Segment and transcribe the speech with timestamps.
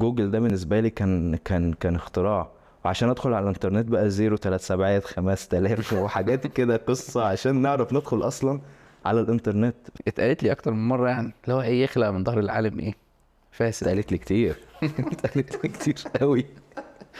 [0.00, 2.50] جوجل ده بالنسبة لي كان كان كان اختراع.
[2.84, 7.92] وعشان ادخل على الانترنت بقى zero ثلاث سبعات خمس تلاف وحاجات كده قصة عشان نعرف
[7.92, 8.60] ندخل أصلا
[9.04, 9.74] على الانترنت.
[10.08, 12.94] اتقالت لي أكتر من مرة يعني اللي هو إيه يخلق من ظهر العالم إيه؟
[13.52, 13.86] فاسد.
[13.88, 14.56] اتقالت لي كتير.
[15.12, 16.46] اتقالت لي كتير قوي.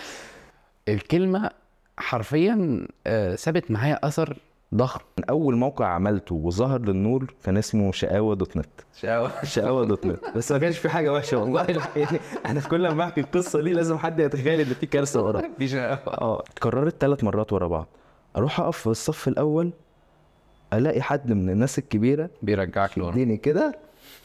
[0.88, 1.50] الكلمة
[1.98, 4.36] حرفيا آه، سابت معايا أثر
[4.74, 5.00] ضخم.
[5.30, 8.66] أول موقع عملته وظهر للنور كان اسمه شقاوة dot net.
[8.96, 9.44] شقاوة.
[9.44, 10.18] شقاوة دوت نت.
[10.36, 11.66] بس ما كانش في حاجة وحشة والله.
[11.96, 15.42] يعني أنا كل ما أحكي القصة دي لازم حد يتخيل إن في كارثة ورا.
[15.58, 15.98] في شقاوة.
[16.20, 17.86] آه اتكررت ثلاث مرات ورا بعض.
[18.36, 19.72] أروح أقف في الصف الأول
[20.72, 23.10] ألاقي حد من الناس الكبيرة بيرجعك لورا.
[23.12, 23.78] يديني كده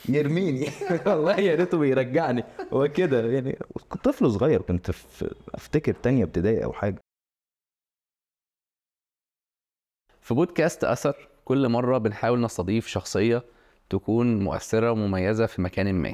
[0.10, 0.68] يرميني.
[1.08, 2.44] والله يا ريته بيرجعني.
[2.74, 3.58] هو كده يعني.
[3.90, 7.05] كنت طفل صغير كنت في أفتكر تانية ابتدائي أو حاجة.
[10.26, 11.16] في بودكاست أثر
[11.46, 13.44] كل مرة بنحاول نستضيف شخصية
[13.90, 16.14] تكون مؤثرة ومميزة في مكان ما.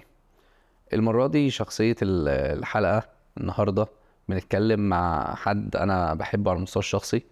[0.93, 3.03] المرة دي شخصية ال- الحلقة
[3.37, 3.87] النهارده
[4.29, 7.23] بنتكلم مع حد أنا بحبه على المستوى الشخصي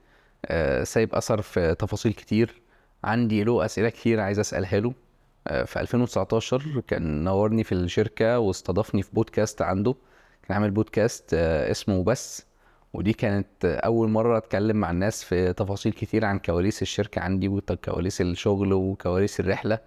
[0.45, 2.61] آه، سايب أثر في تفاصيل كتير.
[3.03, 4.93] عندي له أسئلة كتير عايز أسألها له.
[5.47, 9.95] آه، في 2019 كان نورني في الشركة واستضافني في بودكاست عنده.
[10.47, 12.45] كان عامل بودكاست آه، اسمه بس.
[12.93, 18.21] ودي كانت أول مرة أتكلم مع الناس في تفاصيل كتير عن كواليس الشركة عندي وكواليس
[18.21, 19.79] الشغل وكواليس الرحلة.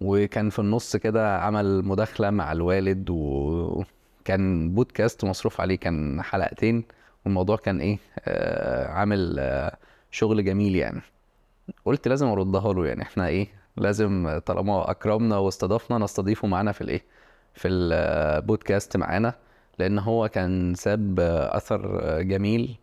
[0.00, 6.84] وكان في النص كده عمل مداخلة مع الوالد وكان بودكاست مصروف عليه كان حلقتين.
[7.24, 9.76] والموضوع كان إيه؟ آه عامل آه
[10.10, 11.00] شغل جميل يعني.
[11.84, 13.02] قلت لازم أردها له يعني.
[13.02, 17.02] إحنا إيه؟ لازم طالما أكرمنا واستضافنا نستضيفه معانا في الإيه؟
[17.54, 19.34] في البودكاست معانا.
[19.78, 21.20] لأن هو كان ساب
[21.52, 22.76] أثر جميل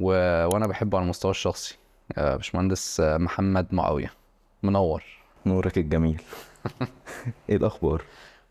[0.00, 0.06] و...
[0.46, 1.78] وأنا بحبه على المستوى الشخصي.
[2.18, 4.10] آه، باشمهندس محمد معاوية.
[4.62, 5.02] منور.
[5.46, 6.22] نورك الجميل.
[7.48, 8.02] إيه الأخبار؟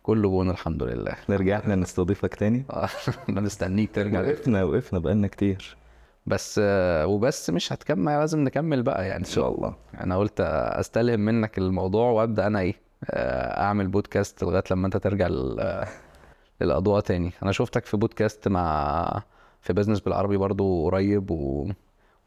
[0.03, 1.15] كله بون الحمد لله.
[1.29, 2.65] نرجع إحنا نستضيفك تاني؟
[3.29, 4.21] أنا مستنيك ترجع.
[4.21, 5.77] وقفنا وقفنا بقالنا كتير.
[6.25, 9.19] بس آه، وبس مش هتكمل لازم نكمل بقى يعني.
[9.19, 9.75] إن شاء الله.
[10.01, 10.41] أنا قلت
[10.79, 12.75] أستلهم منك الموضوع وأبدأ أنا إيه
[13.09, 15.27] آه، أعمل بودكاست لغاية لما أنت ترجع
[16.61, 17.31] للأضواء تاني.
[17.43, 19.23] أنا شفتك في بودكاست مع
[19.61, 21.69] في بزنس بالعربي برضو قريب و...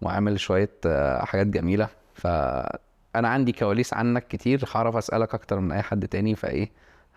[0.00, 1.88] وعامل شوية آه، حاجات جميلة.
[2.14, 6.70] فأنا عندي كواليس عنك كتير هعرف أسألك أكتر من أي حد تاني فإيه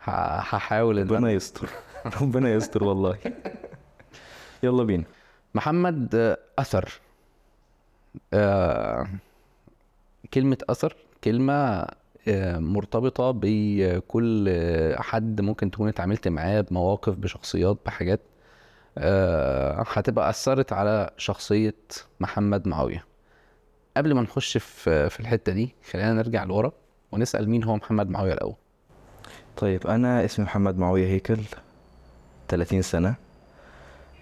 [0.03, 1.69] هحاول ربنا يستر.
[2.21, 3.17] ربنا يستر والله.
[4.63, 5.03] يلا بينا.
[5.55, 6.91] محمد آه، أثر.
[8.33, 9.07] آه،
[10.33, 11.85] كلمة أثر كلمة
[12.57, 14.49] مرتبطة بكل
[14.97, 18.19] حد ممكن تكون اتعاملت معاه بمواقف بشخصيات بحاجات
[18.97, 21.75] آه، هتبقى أثرت على شخصية
[22.19, 23.05] محمد معاوية.
[23.97, 26.71] قبل ما نخش في الحتة دي خلينا نرجع لورا
[27.11, 28.55] ونسأل مين هو محمد معاوية الأول.
[29.57, 31.37] طيب أنا اسمي محمد معاوية هيكل
[32.47, 33.15] 30 سنة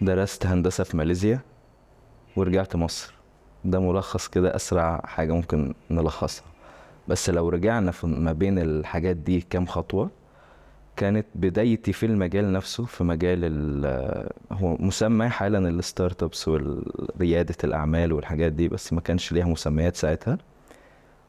[0.01, 1.39] درست هندسة في ماليزيا
[2.35, 3.13] ورجعت مصر.
[3.65, 6.45] ده ملخص كده أسرع حاجة ممكن نلخصها.
[7.09, 10.09] بس لو رجعنا في ما بين الحاجات دي كام خطوة
[10.95, 18.13] كانت بدايتي في المجال نفسه في مجال ال- هو مسمى حالا ال startups وريادة الأعمال
[18.13, 20.37] والحاجات دي بس ما كانش ليها مسميات ساعتها.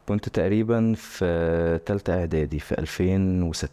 [0.07, 3.69] كنت تقريبا في تالتة إعدادي في 2006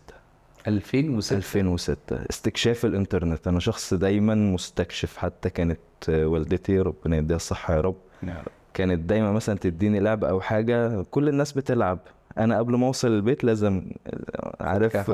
[0.68, 1.96] 2006 2006
[2.30, 3.48] استكشاف الإنترنت.
[3.48, 7.96] أنا شخص دايما مستكشف حتى كانت والدتي ربنا يديها الصحة يا رب.
[8.78, 11.98] كانت دايما مثلا تديني لعبة أو حاجة كل الناس بتلعب.
[12.38, 13.90] أنا قبل ما أوصل البيت لازم
[14.60, 15.10] عارف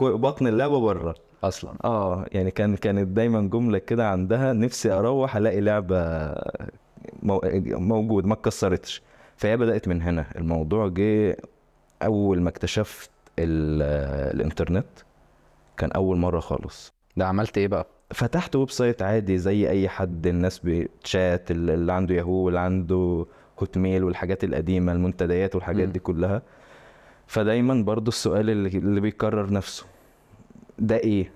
[0.00, 1.14] بطن اللعبة بره.
[1.44, 1.72] أصلا.
[1.84, 5.98] آه يعني كان كانت دايما جملة كده عندها نفسي أروح ألاقي لعبة
[7.22, 9.02] مو- موجود ما اتكسرتش.
[9.36, 10.24] فهي بدأت من هنا.
[10.36, 11.36] الموضوع جه
[12.02, 13.82] أول ما اكتشفت ال-
[14.36, 14.86] الإنترنت
[15.76, 16.92] كان أول مرة خالص.
[17.16, 22.32] ده عملت إيه بقى؟ فتحت website عادي زي أي حد الناس بتشات اللي عنده ياهو
[22.32, 23.26] واللي عنده
[23.60, 25.88] هوت ميل والحاجات القديمة المنتديات والحاجات.
[25.88, 26.42] دي كلها.
[27.26, 29.86] فدايما برضو السؤال اللي, اللي بيكرر نفسه
[30.78, 31.30] ده إيه؟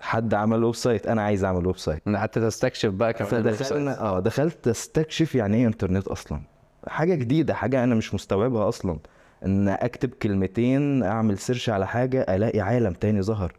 [0.00, 2.08] حد عمل website أنا عايز أعمل website.
[2.08, 3.30] قعدت تستكشف بقى كمان.
[3.30, 6.40] فدخلنا آه دخلت أستكشف يعني إيه إنترنت أصلا.
[6.88, 8.98] حاجة جديدة حاجة أنا مش مستوعبها أصلا.
[9.44, 13.52] إن أكتب كلمتين أعمل search على حاجة ألاقي عالم تاني ظهر.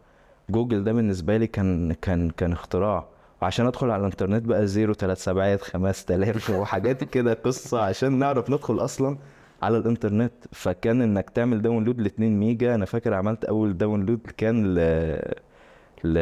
[0.50, 3.08] جوجل ده بالنسبة لي كان كان كان اختراع.
[3.42, 8.50] وعشان ادخل على الانترنت بقى zero ثلاث سبعات خمس تلاف وحاجات كده قصة عشان نعرف
[8.50, 9.18] ندخل أصلا
[9.62, 10.32] على الانترنت.
[10.52, 12.76] فكان إنك تعمل download ل 2 ميجا.
[12.76, 14.80] أنا فاكر عملت أول download كان ل...
[16.04, 16.18] ل...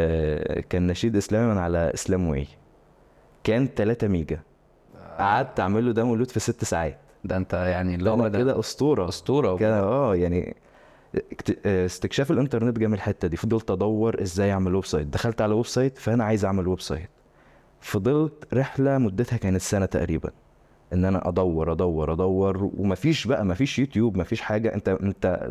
[0.62, 2.48] كان نشيد اسلامي من على اسلام واي
[3.44, 4.40] كان 3 ميجا.
[5.20, 6.98] قعدت أعمل له download في ست ساعات.
[7.24, 8.40] ده أنت يعني اللي هو ده.
[8.40, 9.10] كده أسطورة.
[9.10, 10.56] أسطورة كده آه يعني
[11.66, 13.38] استكشاف الانترنت جه من الحتة دي.
[13.38, 15.08] فضلت أدور إزاي أعمل website.
[15.08, 17.10] دخلت على website فأنا عايز أعمل website.
[17.82, 20.30] فضلت رحلة مدتها كانت سنة تقريبا
[20.94, 24.74] إن أنا أدور أدور أدور ومفيش بقى مفيش يوتيوب مفيش حاجة.
[24.76, 25.50] أنت أنت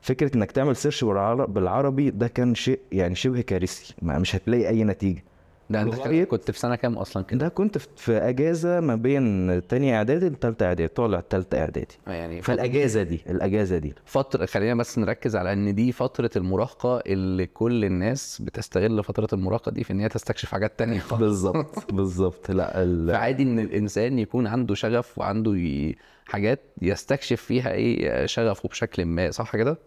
[0.00, 3.94] فكرة إنك تعمل search بالعر- بالعربي ده كان شيء يعني شبه كارثي.
[4.02, 5.24] مش هتلاقي أي نتيجة.
[5.72, 9.66] ده انت لغاية- كنت في سنة كام أصلا كده؟ ده كنت في- أجازة ما بين
[9.68, 11.98] تانية إعدادي لتالتة إعدادي طالع تالتة إعدادي.
[12.06, 13.94] يعني فالاجازه دي الأجازة دي.
[14.04, 19.70] فترة خلينا بس نركز على إن دي فترة المراهقة اللي كل الناس بتستغل فترة المراهقة
[19.70, 21.20] دي في إن هي تستكشف حاجات تانية خالص.
[21.22, 22.50] بالظبط بالظبط.
[22.50, 23.12] لا ال...
[23.12, 25.96] فعادي إن الإنسان يكون عنده شغف وعنده ي...
[26.26, 29.78] حاجات يستكشف فيها إيه شغفه بشكل ما صح كده؟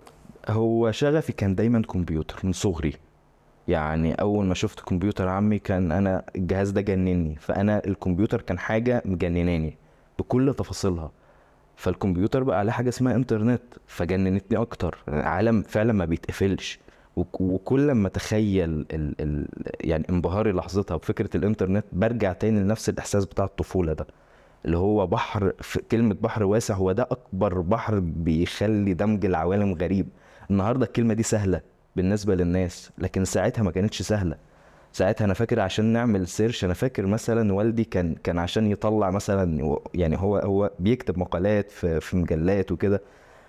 [0.50, 2.94] هو شغفي كان دايما كمبيوتر من صغري.
[3.68, 9.02] يعني أول ما شفت كمبيوتر عمي كان أنا الجهاز ده جنني فأنا الكمبيوتر كان حاجة
[9.06, 9.78] مجنناني
[10.20, 11.12] بكل تفاصيلها.
[11.76, 14.98] فالكمبيوتر بقى عليه حاجة اسمها إنترنت فجننتني أكتر.
[15.08, 16.80] عالم فعلا ما بيتقفلش.
[17.16, 19.48] وك- وكل ما اتخيل ال ال
[19.82, 24.08] يعني انبهاري لحظتها بفكرة الإنترنت برجع تاني لنفس الإحساس بتاع الطفولة ده.
[24.66, 30.08] اللي هو بحر في كلمة بحر واسع هو ده أكبر بحر بيخلي دمج العوالم غريب.
[30.52, 31.62] النهاردة الكلمة دي سهلة.
[31.96, 34.36] بالنسبة للناس لكن ساعتها ما كانتش سهلة.
[34.94, 39.78] ساعتها أنا فاكر عشان نعمل سيرش أنا فاكر مثلا والدي كان كان عشان يطلع مثلا
[39.94, 43.02] يعني هو هو بيكتب مقالات في في مجلات وكده.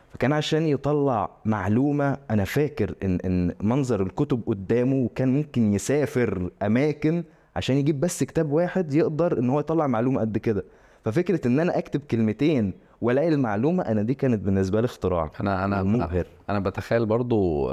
[0.08, 7.24] فكان عشان يطلع معلومة أنا فاكر إن إن منظر الكتب قدامه وكان ممكن يسافر أماكن
[7.56, 10.64] عشان يجيب بس كتاب واحد يقدر إن هو يطلع معلومة قد كده.
[11.04, 15.82] ففكرة إن أنا أكتب كلمتين وألاقي المعلومة أنا دي كانت بالنسبة لي اختراع أنا أنا
[15.82, 16.26] مبهر.
[16.50, 17.70] أنا بتخيل برضو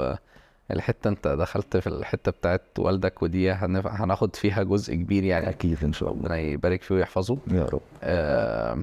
[0.70, 3.86] الحتة انت دخلت في الحتة بتاعت والدك ودي هنف...
[3.86, 5.48] هناخد فيها جزء كبير يعني.
[5.48, 6.22] أكيد إن شاء الله.
[6.22, 7.38] ربنا يبارك فيه ويحفظه.
[7.50, 7.80] يا رب.
[8.02, 8.78] آه،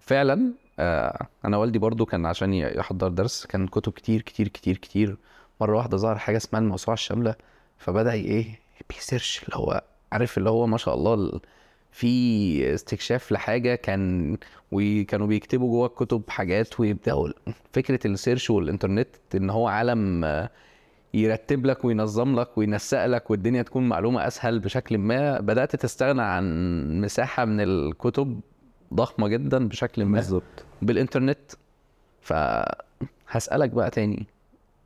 [0.00, 5.16] فعلا آه، أنا والدي برضو كان عشان يحضر درس كان كتب كتير كتير كتير كتير.
[5.60, 7.34] مرة واحدة ظهر حاجة اسمها الموسوعة الشاملة
[7.78, 8.58] فبدأ إيه
[8.90, 11.40] بيسيرش اللي هو عارف اللي هو ما شاء الله ال-
[11.92, 14.36] في استكشاف لحاجة كان
[14.72, 17.28] وكانوا بيكتبوا جوه الكتب حاجات ويبدأوا.
[17.72, 20.50] فكرة السيرش والإنترنت إن هو عالم آه،
[21.16, 25.40] يرتب لك وينظم لك وينسق لك والدنيا تكون معلومة أسهل بشكل ما.
[25.40, 28.40] بدأت تستغنى عن مساحة من الكتب
[28.94, 30.42] ضخمة جدا بشكل ما بالظبط.
[30.82, 31.38] بالإنترنت.
[32.20, 34.26] فهسألك بقى تاني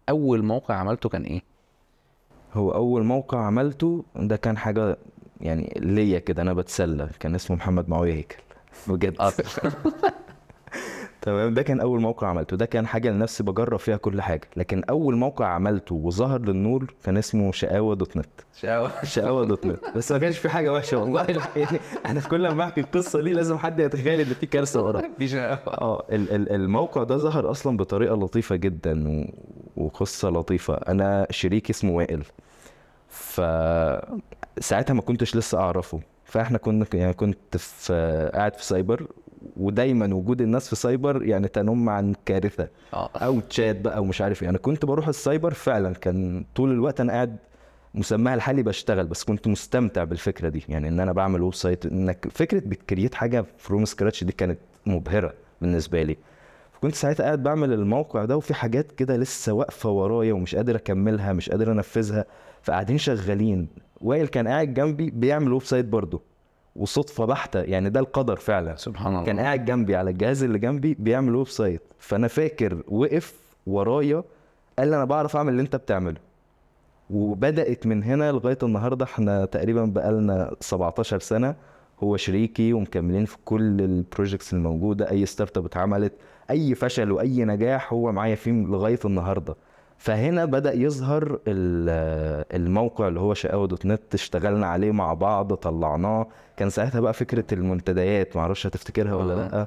[0.08, 1.42] أول موقع عملته كان إيه؟
[2.54, 4.96] هو أول موقع عملته ده كان حاجة
[5.40, 8.36] يعني ليا كده أنا بتسلى كان اسمه محمد معاوية هيكل.
[8.88, 9.16] بجد.
[11.22, 14.84] تمام؟ ده كان أول موقع عملته ده كان حاجة لنفسي بجرب فيها كل حاجة لكن
[14.84, 18.26] أول موقع عملته وظهر للنور كان اسمه شقاوة دوت نت.
[18.60, 19.78] شاور شقاوة دوت نت.
[19.96, 21.26] بس ما كانش في حاجة وحشة والله.
[21.56, 25.02] يعني أنا كل ما أحكي القصة دي لازم حد يتخيل إن في كارثة ورا.
[25.18, 29.24] في شاور آه ال- ال- الموقع ده ظهر أصلا بطريقة لطيفة جدا و...
[29.84, 30.74] وقصة لطيفة.
[30.74, 32.22] أنا شريك اسمه وائل.
[33.08, 33.40] ف
[34.60, 36.00] ساعتها ما كنتش لسه أعرفه.
[36.24, 39.06] فإحنا كنا يعني كنت في قاعد في سايبر
[39.56, 42.68] ودايما وجود الناس في سايبر يعني تنم عن كارثة.
[42.94, 43.10] آه.
[43.16, 44.48] أو تشات بقى ومش عارف إيه.
[44.48, 47.36] أنا كنت بروح السايبر فعلا كان طول الوقت أنا قاعد
[47.94, 50.64] مسماها الحالي بشتغل بس كنت مستمتع بالفكرة دي.
[50.68, 55.34] يعني إن أنا بعمل website إنك فكرة بت create حاجة from scratch دي كانت مبهرة
[55.60, 56.16] بالنسبة لي.
[56.72, 61.32] فكنت ساعتها قاعد بعمل الموقع ده وفي حاجات كده لسه واقفة ورايا ومش قادر أكملها
[61.32, 62.24] مش قادر أنفذها.
[62.62, 63.68] فقاعدين شغالين.
[64.00, 66.22] وائل كان قاعد جنبي بيعمل website برضه.
[66.76, 68.76] وصدفة بحتة يعني ده القدر فعلا.
[68.76, 69.24] سبحان الله.
[69.24, 71.82] كان قاعد جنبي على الجهاز اللي جنبي بيعمل website.
[71.98, 73.34] فأنا فاكر وقف
[73.66, 74.22] ورايا
[74.78, 76.16] قال لي أنا بعرف أعمل اللي أنت بتعمله.
[77.10, 81.54] وبدأت من هنا لغاية النهارده إحنا تقريبا بقالنا 17 سنة.
[82.02, 85.10] هو شريكي ومكملين في كل ال projects الموجودة.
[85.10, 86.12] أي startup اتعملت
[86.50, 89.56] أي فشل وأي نجاح هو معايا فيه لغاية النهارده.
[90.00, 96.26] فهنا بدأ يظهر ال- الموقع اللي هو شقاوه dot net اشتغلنا عليه مع بعض طلعناه
[96.56, 99.36] كان ساعتها بقى فكرة المنتديات معرفش هتفتكرها ولا آه.
[99.36, 99.66] لأ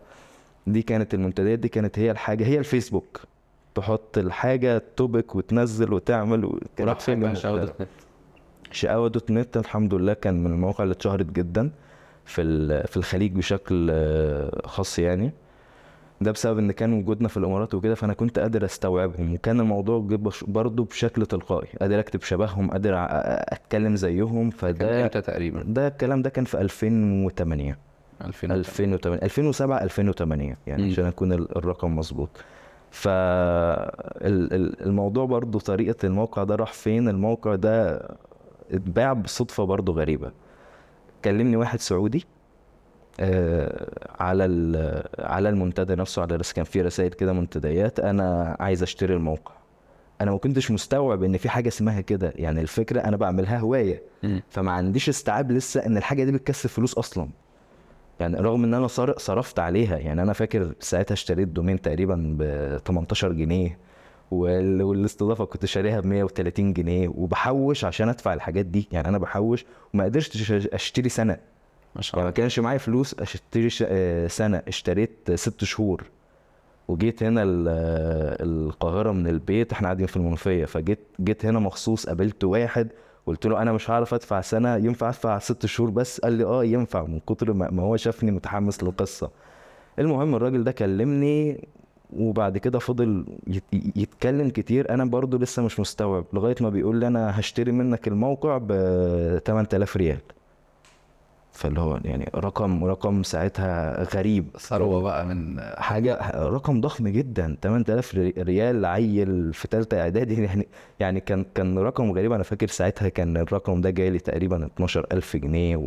[0.67, 3.21] دي كانت المنتديات دي كانت هي الحاجة هي الفيسبوك
[3.75, 6.59] تحط الحاجة topic وتنزل وتعمل و...
[6.79, 7.55] وراح فين مبهرة.
[7.65, 7.87] dot net؟
[8.71, 11.71] شقاوة دوت نت الحمد لله كان من المواقع اللي اتشهرت جدا
[12.25, 12.43] في
[12.87, 13.91] في الخليج بشكل
[14.65, 15.31] خاص يعني
[16.23, 20.07] ده بسبب إن كان وجودنا في الإمارات وكده فأنا كنت قادر أستوعبهم وكان الموضوع
[20.47, 22.93] برضه بشكل تلقائي قادر أكتب شبههم قادر
[23.53, 27.77] أتكلم زيهم فده إمتى تقريبا؟ ده الكلام ده كان في 2008
[28.25, 30.91] 2000 2008 2007 2008 يعني.
[30.91, 32.29] عشان أكون ال- الرقم مظبوط.
[34.21, 38.07] فالموضوع برضو طريقة الموقع ده راح فين؟ الموقع ده
[38.71, 40.31] اتباع بصدفة برضو غريبة.
[41.25, 42.25] كلمني واحد سعودي
[44.19, 49.51] على ال- على المنتدى نفسه على كان في رسائل كده منتديات أنا عايز أشتري الموقع.
[50.21, 54.03] أنا ما كنتش مستوعب إن في حاجة اسمها كده يعني الفكرة أنا بعملها هواية.
[54.49, 57.29] فما عنديش استيعاب لسه إن الحاجة دي بتكسب فلوس أصلا.
[58.19, 63.31] يعني رغم إن أنا صرفت عليها يعني أنا فاكر ساعتها اشتريت دومين تقريبا ب 18
[63.33, 63.77] جنيه
[64.31, 68.87] وال- والاستضافة كنت شاريها ب 130 جنيه وبحوش عشان أدفع الحاجات دي.
[68.91, 71.37] يعني أنا بحوش وما قدرتش أشتري سنة.
[71.95, 73.69] ما شاء يعني ما الله كانش معايا فلوس اشتري.
[73.83, 76.03] آه، سنة اشتريت ست شهور.
[76.87, 77.67] وجيت هنا ال-
[78.41, 80.65] القاهرة من البيت إحنا قاعدين في المنوفية.
[80.65, 82.87] فجيت جيت هنا مخصوص قابلت واحد
[83.27, 86.63] قلت له أنا مش هعرف أدفع سنة ينفع أدفع ست شهور بس؟ قال لي آه
[86.65, 87.03] ينفع.
[87.03, 89.31] من كتر ما ما هو شافني متحمس للقصة.
[89.99, 91.67] المهم الراجل ده كلمني
[92.13, 94.89] وبعد كده فضل يت- يتكلم كتير.
[94.89, 98.67] أنا برضو لسه مش مستوعب لغاية ما بيقول لي أنا هشتري منك الموقع ب
[99.45, 100.19] 8000 ريال.
[101.53, 104.47] فاللي هو يعني رقم رقم ساعتها غريب.
[104.59, 110.43] ثروة بقى من حاجة رقم ضخم جدا 8000 ري- ريال عيل في ثالثه إعدادي.
[110.43, 110.67] يعني
[110.99, 112.31] يعني كان كان رقم غريب.
[112.31, 115.77] أنا فاكر ساعتها كان الرقم ده جاي لي تقريبا 12000 جنيه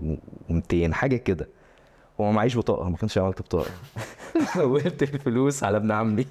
[0.51, 1.49] و200 حاجة كده.
[2.21, 3.71] هو معيش بطاقة ما كنتش عملت بطاقة.
[4.47, 6.27] حولت الفلوس على ابن عمي.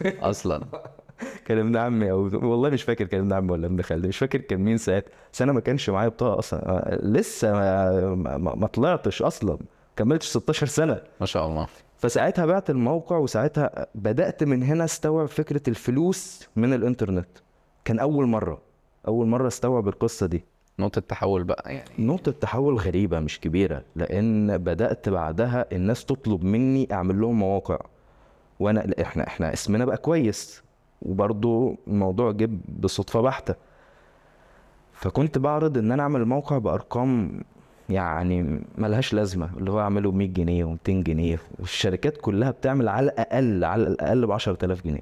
[0.04, 0.64] أصلا.
[1.44, 4.38] كان ابن عمي أو والله مش فاكر كان ابن عمي ولا ابن خالتي مش فاكر
[4.40, 6.68] كان مين ساعتها بس أنا ما كانش معايا بطاقة أصلا.
[6.68, 9.58] آه، لسه ما, ما, ما طلعتش أصلا.
[9.96, 11.00] كملتش 16 سنة.
[11.20, 11.66] ما شاء الله.
[11.98, 17.28] فساعتها بعت الموقع وساعتها بدأت من هنا استوعب فكرة الفلوس من الإنترنت.
[17.84, 18.60] كان أول مرة
[19.08, 20.44] أول مرة استوعب القصة دي.
[20.78, 21.90] نقطة تحول بقى يعني.
[21.98, 27.78] نقطة تحول غريبة مش كبيرة لأن بدأت بعدها الناس تطلب مني أعمل لهم مواقع.
[28.60, 30.62] وأنا إحنا إحنا اسمنا بقى كويس.
[31.02, 32.48] وبرضه الموضوع جه
[32.80, 33.54] بصدفة بحتة.
[34.92, 37.42] فكنت بعرض إن أنا أعمل موقع بأرقام
[37.88, 43.04] يعني ملهاش لازمة اللي هو أعمله ب 100 جنيه و200 جنيه والشركات كلها بتعمل على
[43.04, 45.00] الأقل على الأقل ب 10000 جنيه.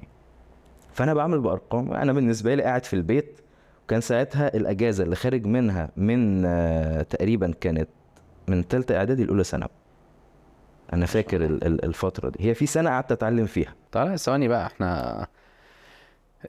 [0.93, 3.41] فأنا بعمل بأرقام أنا بالنسبة لي قاعد في البيت
[3.85, 7.89] وكان ساعتها الأجازة اللي خارج منها من آه، تقريبا كانت
[8.47, 9.69] من تالتة إعدادي لأولى ثانوي.
[10.93, 12.49] أنا فاكر ال- ال- الفترة دي.
[12.49, 13.73] هي في سنة قعدت أتعلم فيها.
[13.91, 15.27] تعالى ثواني بقى إحنا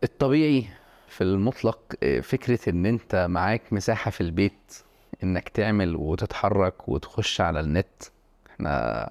[0.05, 0.67] الطبيعي
[1.09, 4.77] في المطلق آه، فكرة إن أنت معاك مساحة في البيت
[5.25, 8.03] إنك تعمل وتتحرك وتخش على النت.
[8.51, 9.03] إحنا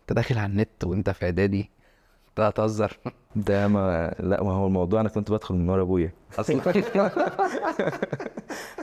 [0.00, 1.70] أنت داخل على النت وأنت في إعدادي
[2.28, 2.98] أنت هتهزر.
[3.36, 6.12] ده ما لا ما هو الموضوع أنا كنت بدخل من ورا أبويا.
[6.38, 6.60] أصلا.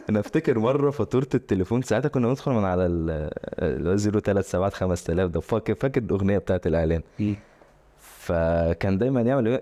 [0.10, 5.40] أنا أفتكر مرة فاتورة التليفون ساعتها كنا ندخل من على ال 037 5000 ده.
[5.40, 7.02] فاكر فاكر الأغنية بتاعت الإعلان؟
[8.22, 9.60] فكان دايما يعمل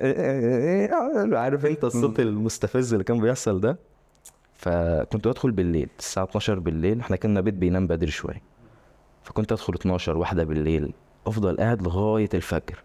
[1.36, 3.78] عارف أنت الصوت المستفز اللي كان بيحصل ده؟
[4.56, 8.42] فكنت بدخل بالليل الساعة 12 بالليل إحنا كنا بيت بينام بدري شوية.
[9.24, 10.94] فكنت أدخل 12 واحدة بالليل
[11.28, 12.84] أفضل قاعد لغاية الفجر.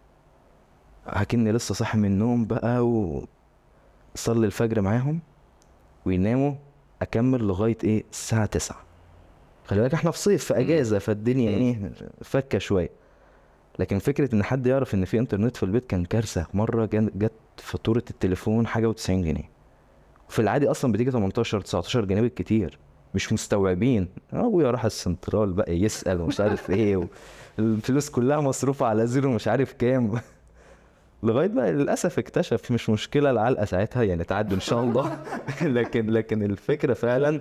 [1.07, 5.21] هكني لسه صاحي من النوم بقى وصلي الفجر معاهم
[6.07, 6.55] ويناموا
[7.03, 8.79] أكمل لغاية إيه؟ الساعة 9
[9.67, 12.91] خلي بالك إحنا في صيف في أجازة فالدنيا إيه؟ فكة شوية.
[13.79, 16.47] لكن فكرة إن حد يعرف إن في إنترنت في البيت كان كارثة.
[16.55, 19.51] مرة جت فاتورة التليفون حاجة و90 جنيه.
[20.29, 22.79] في العادي أصلا بتيجي 18 19 جنيه بالكتير.
[23.15, 24.09] مش مستوعبين.
[24.33, 27.05] أبويا راح السنترال بقى يسأل ومش عارف إيه و...
[27.59, 30.21] الفلوس كلها مصروفة على zero مش عارف كام.
[31.23, 35.19] لغاية بقى للأسف اكتشف مش مشكلة العلقة ساعتها يعني تعدي إن شاء الله.
[35.63, 37.41] لكن لكن الفكرة فعلا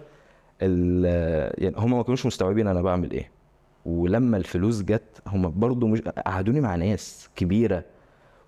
[0.61, 3.42] يعني هم ما كانوش مستوعبين أنا بعمل إيه.
[3.85, 7.85] ولما الفلوس جت هم برضو مش قعدوني مع ناس كبيرة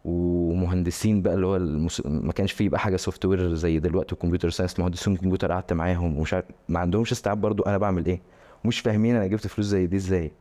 [0.05, 2.01] ومهندسين بقى اللي هو المس...
[2.05, 6.33] ما كانش فيه بقى حاجة software زي دلوقتي computer science مهندسين كمبيوتر قعدت معاهم ومش
[6.33, 8.21] عارف ما عندهمش استيعاب برضو أنا بعمل إيه.
[8.65, 10.31] ومش فاهمين أنا جبت فلوس زي دي إزاي.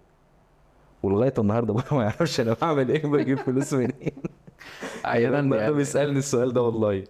[1.03, 3.93] ولغاية النهارده بقى ما يعرفش أنا بعمل إيه بجيب فلوس منين.
[5.07, 7.05] أحيانا يعني, بيسألني السؤال ده والله.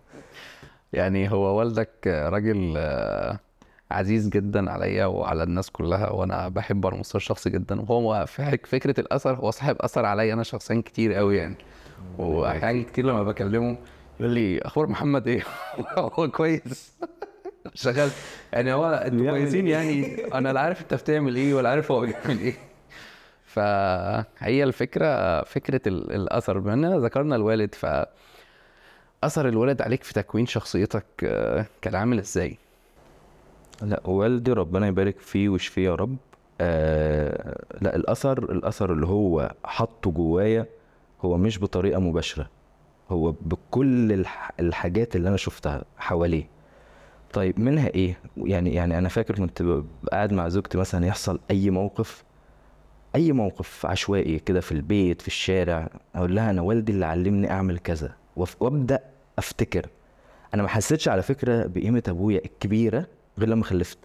[0.92, 3.40] يعني هو والدك راجل آه،
[3.90, 7.80] عزيز جدا عليا وعلى الناس كلها وأنا بحبه على المستوى الشخصي جدا.
[7.80, 11.54] وهو فك- فكرة الأثر هو صاحب أثر عليا أنا شخصيا كتير قوي يعني.
[12.18, 13.76] واحيانا كتير لما بكلمه
[14.20, 15.42] يقول لي أخبار محمد إيه؟
[15.98, 16.92] هو كويس.
[17.74, 18.10] شغال.
[18.52, 20.24] يعني هو أنتوا بيعمل كويسين؟ يعني.
[20.34, 22.54] أنا لا عارف أنت بتعمل إيه ولا عارف هو بيعمل إيه.
[23.44, 26.58] فهي الفكرة فكرة ال- الأثر.
[26.58, 27.86] بما إننا ذكرنا الوالد ف
[29.24, 32.58] أثر الوالد عليك في تكوين شخصيتك آه، كان عامل إزاي؟
[33.82, 36.16] لا والدي ربنا يبارك فيه ويشفيه يا رب.
[36.60, 40.66] آه لا الأثر الأثر اللي هو حطه جوايا
[41.22, 42.46] هو مش بطريقة مباشرة
[43.10, 44.52] هو بكل الح...
[44.60, 46.48] الحاجات اللي أنا شفتها حواليه.
[47.32, 49.82] طيب منها إيه؟ يعني يعني أنا فاكر كنت
[50.12, 52.24] قاعد مع زوجتي مثلا يحصل أي موقف
[53.14, 57.78] أي موقف عشوائي كده في البيت في الشارع أقول لها أنا والدي اللي علمني أعمل
[57.78, 59.00] كذا وأبدأ
[59.38, 59.86] أفتكر.
[60.54, 63.06] أنا ما حسيتش على فكرة بقيمة أبويا الكبيرة
[63.40, 63.98] غير لما خلفت.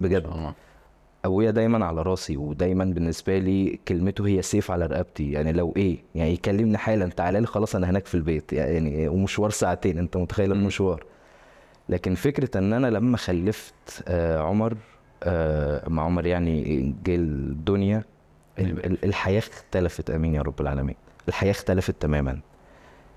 [0.00, 0.52] بجد.
[1.24, 5.32] أبويا دايما على راسي ودايما بالنسبة لي كلمته هي سيف على رقبتي.
[5.32, 8.52] يعني لو إيه يعني يكلمني حالا تعالى لي خلاص أنا هناك في البيت.
[8.52, 10.52] يعني ومشوار ساعتين أنت متخيل.
[10.52, 11.04] المشوار.
[11.88, 13.74] لكن فكرة إن أنا لما خلفت
[14.08, 14.76] آه عمر
[15.22, 18.04] آه مع عمر يعني جه الدنيا
[18.58, 20.10] ال- ال- الحياة اختلفت.
[20.10, 20.96] آمين يا رب العالمين.
[21.28, 22.40] الحياة اختلفت تماما.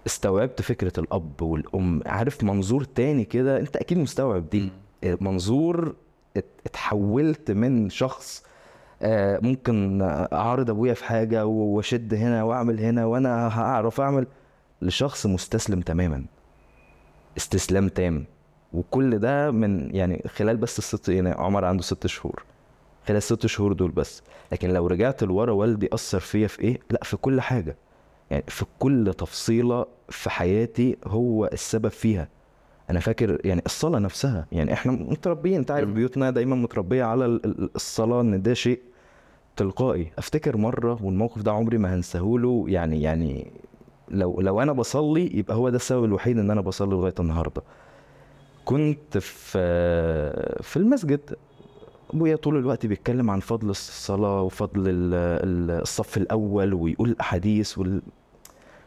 [0.07, 2.01] استوعبت فكرة الأب والأم.
[2.05, 4.69] عارف منظور تاني كده؟ أنت أكيد مستوعب دي.
[5.03, 5.95] منظور
[6.37, 8.43] ات- اتحولت من شخص
[9.03, 10.01] آه، ممكن
[10.33, 14.27] اعارض أبويا في حاجة وأشد هنا وأعمل هنا وأنا هعرف أعمل
[14.81, 16.25] لشخص مستسلم تماما.
[17.37, 18.25] استسلام تام.
[18.73, 22.43] وكل ده من يعني خلال بس الست يعني عمر عنده ست شهور.
[23.07, 24.23] خلال الست شهور دول بس.
[24.51, 27.75] لكن لو رجعت لورا والدي أثر فيا في إيه؟ لأ في كل حاجة.
[28.31, 32.27] يعني في كل تفصيلة في حياتي هو السبب فيها.
[32.91, 35.89] أنا فاكر يعني الصلاة نفسها يعني إحنا متربيين أنت عارف.
[35.89, 38.79] بيوتنا دايما متربية على ال- ال- الصلاة إن ده شيء
[39.55, 43.51] تلقائي أفتكر مرة والموقف ده عمري ما هنساهوله يعني يعني
[44.09, 47.61] لو لو أنا بصلي يبقى هو ده السبب الوحيد إن أنا بصلي لغاية النهارده
[48.65, 49.59] كنت في
[50.63, 51.19] في المسجد
[52.13, 58.01] أبويا طول الوقت بيتكلم عن فضل الصلاة وفضل ال- ال- الصف الأول ويقول الاحاديث وال...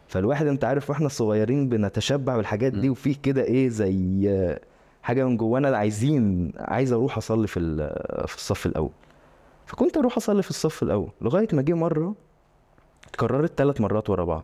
[0.07, 2.91] فالواحد انت عارف وإحنا صغيرين بنتشبع بالحاجات دي مم.
[2.91, 4.57] وفيه كده إيه زي
[5.03, 7.59] حاجة من جوانا عايزين عايز أروح اصلي في
[8.27, 8.89] في الصف الأول.
[9.65, 12.15] فكنت أروح اصلي في الصف الأول لغاية ما جه مرة
[13.07, 14.43] اتكررت ثلاث مرات ورا بعض.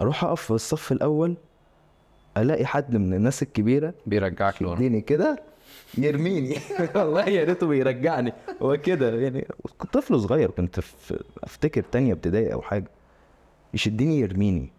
[0.00, 1.36] أروح اقف في الصف الأول
[2.36, 4.76] الاقي حد من الناس الكبيرة بيرجعك لورا.
[4.76, 5.42] يديني كده
[5.98, 6.56] يرميني.
[6.96, 8.32] والله يا ريته بيرجعني.
[8.62, 9.46] هو كده يعني
[9.78, 12.90] كنت طفل صغير كنت في افتكر تانية ابتدائي أو حاجة
[13.74, 14.72] يشدني يرميني.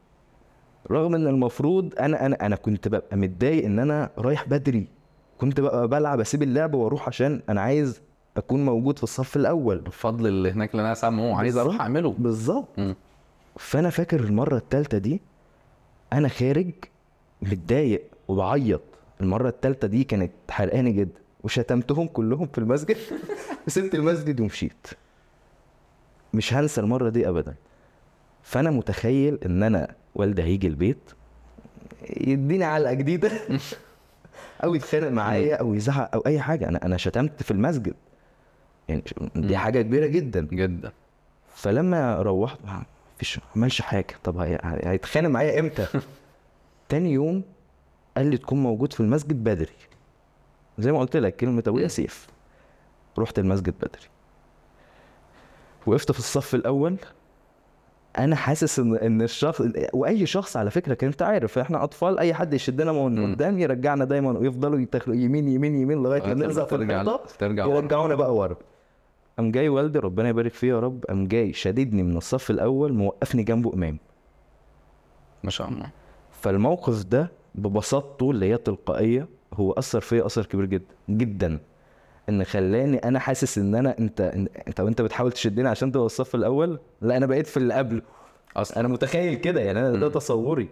[0.92, 4.88] رغم إن المفروض أنا أنا أنا كنت ببقى متضايق إن أنا رايح بدري.
[5.38, 8.02] كنت ببقى بلعب أسيب اللعب وأروح عشان أنا عايز
[8.38, 9.84] أكون موجود في الصف الأول.
[9.88, 11.82] الفضل اللي هناك اللي أنا سامعه عايز أروح.
[11.82, 12.16] أعمله.
[12.18, 12.80] بالظبط.
[13.58, 15.22] فأنا فاكر المرة الثالثه دي
[16.14, 16.72] أنا خارج
[17.42, 18.82] متضايق وبعيط.
[19.22, 22.98] المرة الثالثه دي كانت حرقاني جدا وشتمتهم كلهم في المسجد.
[23.68, 24.88] وسبت المسجد ومشيت.
[26.34, 27.56] مش هنسى المرة دي ابدا.
[28.44, 31.12] فأنا متخيل إن أنا والدي هيجي البيت.
[32.18, 33.32] يديني علقة جديدة.
[34.64, 36.70] أو يتخانق معايا أو يزعق أو أي حاجة.
[36.70, 37.94] أنا أنا شتمت في المسجد.
[38.90, 39.04] يعني
[39.36, 39.58] دي.
[39.58, 40.42] حاجة كبيرة جدا.
[40.52, 40.92] جدا.
[41.56, 42.84] فلما روحت ما
[43.18, 44.16] فيش ما عملش حاجة.
[44.24, 45.88] طب هي- هي- هيتخانق معايا إمتى؟
[46.90, 47.44] تاني يوم
[48.18, 49.74] قال لي تكون موجود في المسجد بدري.
[50.80, 52.28] زي ما قلت لك كلمة أبويا سيف.
[53.20, 54.08] رحت المسجد بدري.
[55.86, 56.98] وقفت في الصف الأول.
[58.18, 59.62] أنا حاسس إن إن الشخص
[59.94, 63.34] وأي شخص على فكرة كان أنت عارف إحنا أطفال أي حد يشدنا من.
[63.36, 67.12] قدام يرجعنا دايما ويفضلوا يتخلوا يمين يمين يمين لغاية ما نلزق في الحيطة.
[67.76, 68.56] يرجعونا بقى ورا
[69.38, 73.44] قام جاي والدي ربنا يبارك فيه يا رب قام جاي شاددني من الصف الأول موقفني
[73.44, 73.98] جنبه إمام
[75.44, 75.86] ما شاء الله
[76.32, 81.60] فالموقف ده ببساطته اللي هي تلقائية هو أثر فيا أثر كبير جدا جدا
[82.30, 84.22] إن خلاني أنا حاسس إن أنا أنت
[84.68, 88.02] أنت وأنت بتحاول تشدني عشان تبقى الصف الأول؟ لا أنا بقيت في اللي قبله.
[88.58, 88.80] أصلا.
[88.80, 90.10] أنا متخيل كده يعني أنا ده.
[90.10, 90.70] تصوري.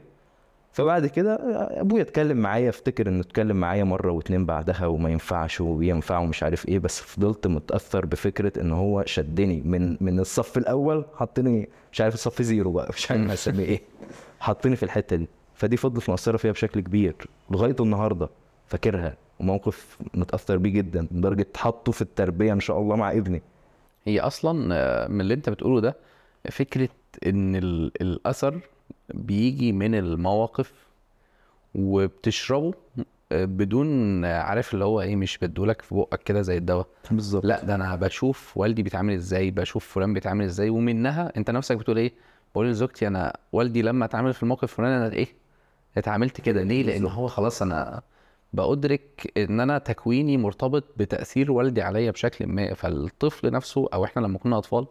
[0.73, 1.35] فبعد كده
[1.81, 6.67] أبويا اتكلم معايا أفتكر إنه اتكلم معايا مرة واتنين بعدها وما ينفعش وينفع ومش عارف
[6.67, 12.13] إيه بس فضلت متأثر بفكرة إن هو شدني من من الصف الأول حطني مش عارف
[12.13, 13.81] الصف زيرو بقى مش عارف هسميه إيه.
[14.39, 15.27] حطني في الحتة دي.
[15.55, 17.15] فدي فضلت مؤثرة فيها بشكل كبير
[17.51, 18.29] لغاية النهارده.
[18.67, 19.15] فاكرها.
[19.41, 23.41] وموقف متأثر بيه جدا لدرجة حطه في التربية إن شاء الله مع ابني
[24.05, 25.95] هي أصلا آه، من اللي أنت بتقوله ده
[26.51, 26.89] فكرة
[27.25, 28.59] إن ال- الأثر
[29.13, 30.73] بيجي من المواقف
[31.75, 32.73] وبتشربه
[33.31, 36.87] آه، بدون عارف اللي هو إيه مش بدولك في بقك كده زي الدواء.
[37.11, 37.45] بالظبط.
[37.45, 41.97] لا ده أنا بشوف والدي بيتعامل إزاي بشوف فلان بيتعامل إزاي ومنها أنت نفسك بتقول
[41.97, 42.13] إيه؟
[42.53, 45.27] بقول لزوجتي أنا والدي لما اتعامل في الموقف الفلاني أنا إيه؟
[45.97, 48.01] اتعاملت كده ليه؟ لأن هو خلاص أنا
[48.53, 54.37] بأدرك إن أنا تكويني مرتبط بتأثير والدي عليا بشكل ما فالطفل نفسه أو إحنا لما
[54.37, 54.85] كنا أطفال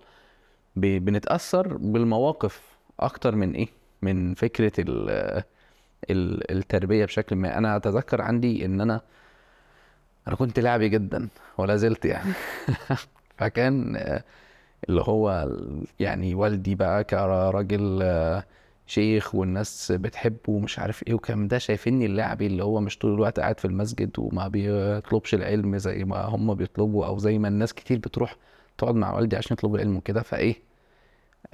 [0.76, 2.62] ب- بنتأثر بالمواقف
[3.00, 3.68] أكتر من إيه؟
[4.02, 5.10] من فكرة ال
[6.10, 7.58] ال- التربية بشكل ما.
[7.58, 9.00] أنا أتذكر عندي إن أنا
[10.28, 12.32] أنا كنت لعبي جدا ولا زلت يعني.
[13.38, 13.96] فكان
[14.88, 15.48] اللي هو
[16.00, 18.02] يعني والدي بقى كراجل
[18.90, 23.40] شيخ والناس بتحبه ومش عارف إيه وكان ده شايفيني اللعبي اللي هو مش طول الوقت
[23.40, 27.98] قاعد في المسجد وما بيطلبش العلم زي ما هم بيطلبوا أو زي ما الناس كتير
[27.98, 28.36] بتروح
[28.78, 30.22] تقعد مع والدي عشان يطلبوا العلم وكده.
[30.22, 30.54] فإيه؟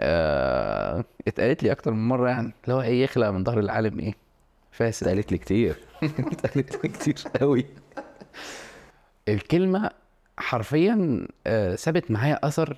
[0.01, 4.15] آه اتقالت لي أكتر من مرة يعني اللي هو إيه يخلق من ظهر العالم إيه؟
[4.73, 5.07] فاسد.
[5.09, 5.77] اتقالت لي كتير.
[6.33, 7.67] اتقالت لي كتير قوي.
[9.29, 9.91] الكلمة
[10.39, 12.77] حرفيا آه، سابت معايا أثر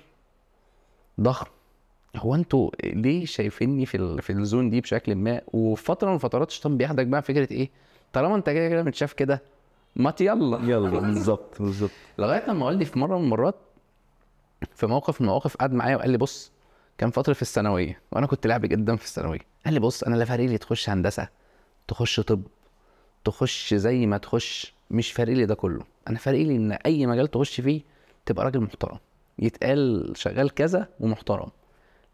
[1.20, 1.46] ضخم.
[2.16, 4.22] هو أنتوا ليه شايفيني في ال...
[4.22, 7.70] في الزون دي بشكل ما؟ وفي فترة من الفترات الشيطان بياخدك بقى فكرة إيه؟
[8.12, 9.42] طالما أنت كده كده متشاف كده
[9.96, 10.58] ما يلا.
[10.62, 11.90] يلا بالظبط بالظبط.
[12.18, 13.54] لغاية لما والدي في مرة من المرات
[14.74, 16.52] في موقف من المواقف قعد معايا وقال لي بص
[16.98, 19.38] كان فترة في الثانوية وأنا كنت لعب جدا في الثانوية.
[19.64, 21.28] قال لي بص أنا لا فارق لي تخش هندسة
[21.88, 22.42] تخش طب
[23.24, 25.80] تخش زي ما تخش مش فارق لي ده كله.
[26.08, 27.80] أنا فارق لي إن أي مجال تخش فيه
[28.26, 28.98] تبقى راجل محترم
[29.38, 31.48] يتقال شغال كذا ومحترم.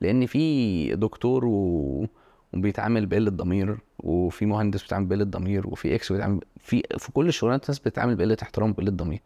[0.00, 2.06] لأن في دكتور و...
[2.54, 7.68] وبيتعامل بقلة ضمير وفي مهندس بيتعامل بقلة ضمير وفي إكس بيتعامل في في كل الشغلانات
[7.70, 9.20] ناس بتتعامل بقلة احترام وبقلة ضمير.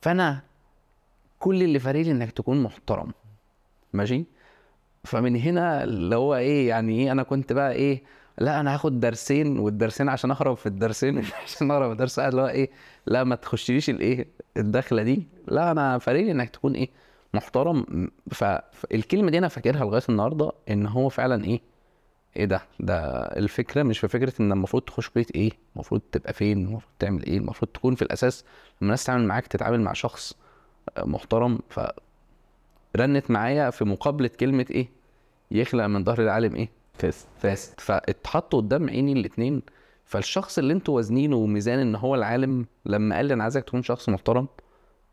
[0.00, 0.42] فأنا
[1.38, 3.12] كل اللي فارق لي إنك تكون محترم.
[3.92, 4.24] ماشي؟
[5.04, 8.02] فمن هنا اللي هو إيه يعني إيه أنا كنت بقى إيه
[8.38, 12.70] لا أنا هاخد درسين والدرسين عشان أهرب في الدرسين عشان أهرب قاعد اللي هو إيه
[13.06, 14.26] لا ما تخشليش الإيه
[14.56, 15.26] الدخلة دي.
[15.48, 16.88] لا أنا فارق لي إنك تكون إيه
[17.34, 21.60] محترم ف- فالكلمه دي أنا فاكرها لغاية النهارده إن هو فعلا إيه؟
[22.36, 26.58] إيه ده؟ ده الفكرة مش في فكرة إن المفروض تخش كلية إيه؟ المفروض تبقى فين؟
[26.58, 30.34] المفروض تعمل إيه؟ المفروض تكون في الأساس لما الناس تتعامل معاك تتعامل مع شخص
[30.98, 31.58] محترم
[32.94, 34.88] فرنت معايا في مقابلة كلمة إيه؟
[35.50, 39.62] يخلق من ظهر العالم إيه؟ فاس فاسد فاتحطوا قدام عيني الاتنين
[40.04, 44.08] فالشخص اللي أنتوا وازنينه وميزان إن هو العالم لما قال لي أنا عايزك تكون شخص
[44.08, 44.48] محترم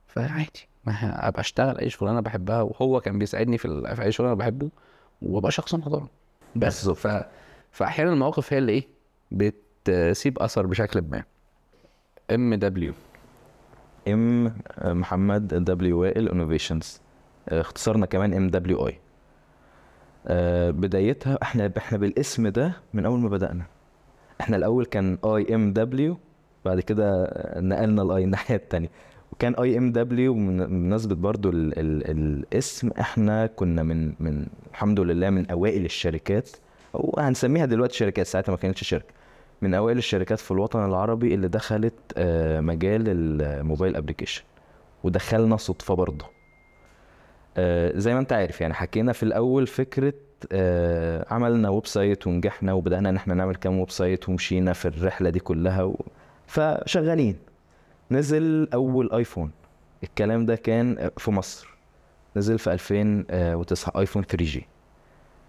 [0.08, 0.67] فعادي.
[0.86, 4.36] ما أبقى أشتغل أي شغلانة بحبها وهو كان بيساعدني في, ال- في أي شغل أنا
[4.36, 4.69] بحبه
[5.21, 6.08] وأبقى شخص محترم.
[6.56, 7.24] بس ف...
[7.71, 8.88] فأحيانا المواقف هي اللي إيه
[9.32, 11.24] بتسيب أثر بشكل ما.
[12.32, 12.93] MW
[14.08, 17.02] M محمد W وائل innovations
[17.50, 19.00] اختصارنا كمان MWI
[20.71, 23.65] بدايتها إحنا إحنا بالاسم ده من أول ما بدأنا.
[24.41, 26.17] إحنا الأول كان IMW
[26.65, 28.89] بعد كده نقلنا ال I الناحية التانية.
[29.34, 35.86] وكان IMW بمناسبة برضو ال ال الاسم إحنا كنا من من الحمد لله من أوائل
[35.86, 36.50] الشركات
[36.96, 39.14] أو هنسميها دلوقتي شركات ساعتها ما كانتش شركة.
[39.62, 44.43] من أوائل الشركات في الوطن العربي اللي دخلت آه، مجال الـ mobile application.
[45.04, 46.26] ودخلنا صدفة برضه
[47.58, 50.14] آه، زي ما انت عارف يعني حكينا في الأول فكرة
[50.52, 55.84] آه، عملنا website ونجحنا وبدأنا إن إحنا نعمل كام website ومشينا في الرحلة دي كلها
[55.84, 56.06] و...
[56.48, 57.36] فشغالين.
[58.12, 59.52] نزل أول آيفون.
[60.04, 61.76] الكلام ده كان في مصر.
[62.36, 64.68] نزل في 2009 آيفون 3 جي.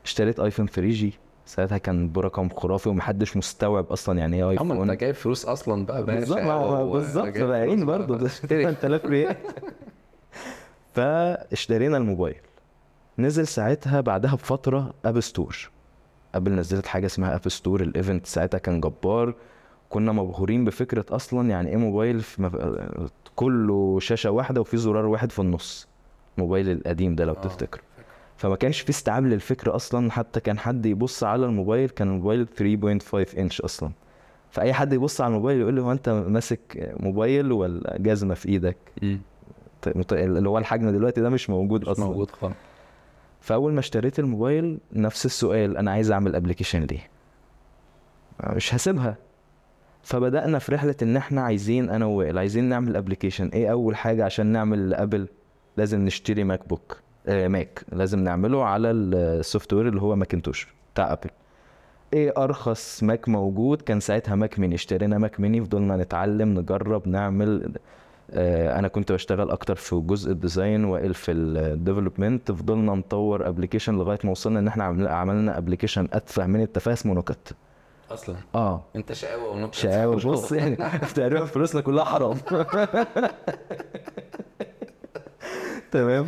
[0.04, 1.14] اشتريت آيفون 3 جي.
[1.46, 4.90] ساعتها كان برقم خرافي ومحدش مستوعب أصلا يعني إيه آيفون.
[4.90, 6.38] أنت جايب فلوس أصلا بقى بالظبط
[6.92, 8.16] بالظبط فلوس برضه.
[8.18, 8.74] ده اشتري.
[8.74, 9.36] 8000 ريال.
[10.94, 12.36] فاشترينا الموبايل.
[13.18, 15.70] نزل ساعتها بعدها بفترة App Store
[16.34, 19.34] ابل نزلت حاجة اسمها App Store ال event ساعتها كان جبار.
[19.90, 22.56] كنا مبهورين بفكرة أصلا يعني إيه موبايل في مف...
[23.36, 25.88] كله شاشة واحدة وفي زرار واحد في النص
[26.38, 27.40] الموبايل القديم ده لو آه.
[27.40, 27.80] تفتكر
[28.36, 32.46] فما كانش في استيعاب للفكره أصلا حتى كان حد يبص على الموبايل كان الموبايل
[33.02, 33.90] 3.5 انش أصلا.
[34.50, 38.76] فأي حد يبص على الموبايل يقول له هو أنت ماسك موبايل ولا جزمة في إيدك؟
[40.12, 42.04] اللي هو الحجم دلوقتي ده مش موجود مش أصلا.
[42.06, 42.54] موجود خالص.
[43.40, 47.10] فأول ما اشتريت الموبايل نفس السؤال أنا عايز أعمل application ليه؟
[48.46, 49.16] مش هسيبها.
[50.10, 54.46] فبدأنا في رحلة إن إحنا عايزين أنا ووائل عايزين نعمل application إيه أول حاجة عشان
[54.46, 55.28] نعمل ابل
[55.76, 61.12] لازم نشتري ماك بوك آه ماك لازم نعمله على ال software اللي هو ماكنتوش بتاع
[61.12, 61.30] ابل
[62.14, 67.72] إيه أرخص ماك موجود؟ كان ساعتها ماك ميني اشترينا ماك ميني فضلنا نتعلم نجرب نعمل
[68.30, 73.48] آه، أنا كنت بشتغل أكتر في جزء ال design وائل في ال development فضلنا نطور
[73.48, 77.54] application لغاية ما وصلنا إن إحنا عمل- عملنا application أتفه من التفاهه اسمه نكت
[78.10, 78.36] أصلا.
[78.54, 78.82] آه.
[78.96, 80.76] نكت شقاوة ونكت شقاوة بص يعني
[81.14, 82.36] تقريبا فلوسنا كلها حرام.
[85.92, 86.26] تمام.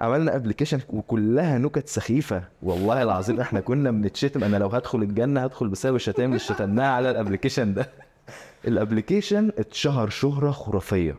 [0.00, 2.42] عملنا application وكلها نكت سخيفة.
[2.62, 4.44] والله العظيم إحنا كنا بنتشتم.
[4.44, 7.90] أنا لو هدخل الجنة هدخل بسبب الشتايم اللي شتمناها على ال application ده.
[8.68, 11.18] الابلكيشن اتشهر شهرة خرافية.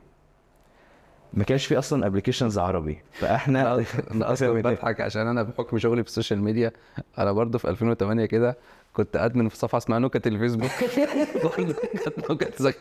[1.33, 3.01] ما كانش في أصلا applications عربي.
[3.13, 3.75] فإحنا
[4.11, 6.71] أنا أصلا بضحك عشان أنا بحكم شغلي في ال social media.
[7.17, 8.57] أنا برضه في 2008 كده
[8.93, 10.69] كنت admin في صفحة اسمها نكت الفيسبوك.
[12.03, 12.71] كانت نكت زي.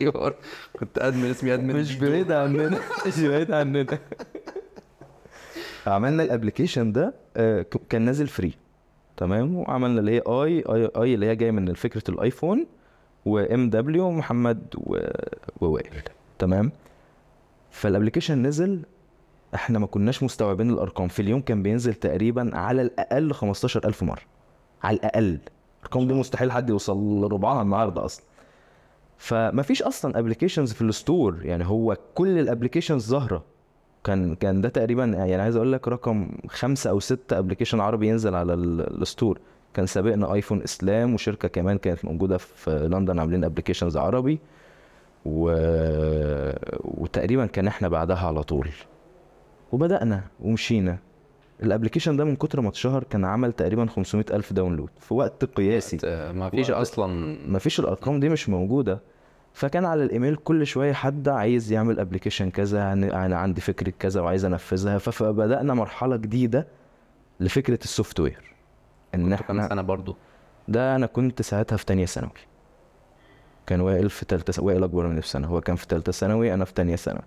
[0.79, 1.75] كنت admin اسمي admin.
[1.75, 3.85] مش بعيد عننا مش بعيد عننا.
[5.87, 8.53] عملنا ال application ده آه، كان نازل free.
[9.17, 12.65] تمام؟ وعملنا اللي هي I I I اللي هي جاية من فكرة الآيفون
[13.25, 14.97] و MW محمد و-
[15.61, 16.01] ووائل.
[16.39, 16.71] تمام؟
[17.71, 18.81] فال application نزل
[19.55, 21.07] إحنا ما كناش مستوعبين الأرقام.
[21.07, 24.21] في اليوم كان بينزل تقريبا على الأقل 15000 مرة.
[24.83, 25.39] على الأقل.
[25.79, 28.25] الارقام دي مستحيل حد يوصل لربعها النهارده أصلا.
[29.17, 31.45] فما فيش أصلا applications في ال store.
[31.45, 33.43] يعني هو كل ال applications ظاهرة.
[34.03, 38.35] كان كان ده تقريبا يعني عايز أقول لك رقم خمسة أو ستة application عربي ينزل
[38.35, 39.39] على ال- ال store.
[39.73, 44.39] كان سابقنا ايفون إسلام وشركة كمان كانت موجودة في لندن عاملين applications عربي.
[45.25, 45.51] و...
[46.83, 48.69] وتقريبا كان إحنا بعدها على طول.
[49.71, 50.97] وبدأنا ومشينا.
[51.63, 55.45] ال application ده من كتر ما اتشهر كان عمل تقريبا 500 ألف download في وقت
[55.45, 55.97] قياسي.
[56.05, 57.37] آه، ما فيش أصلا.
[57.47, 58.99] ما فيش الأرقام دي مش موجودة.
[59.53, 64.21] فكان على الإيميل كل شوية حد عايز يعمل application كذا أنا- أنا عندي فكرة كذا
[64.21, 64.97] وعايز أنفذها.
[64.97, 66.67] فبدأنا مرحلة جديدة
[67.39, 68.55] لفكرة ال software.
[69.15, 70.15] إن كنت كام إحنا سنة برضو؟
[70.67, 72.31] ده أنا كنت ساعتها في تانية ثانوي.
[73.67, 76.65] كان وائل في تالتة س- وائل أكبر مني بسنه هو كان في تالتة ثانوي أنا
[76.65, 77.23] في تانية ثانوي.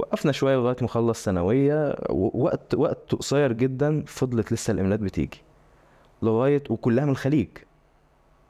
[0.00, 5.40] وقفنا شوية لغاية ما خلص ثانوية ووقت وقت قصير جدا فضلت لسه الايميلات بتيجي.
[6.22, 7.48] لغاية وكلها من الخليج.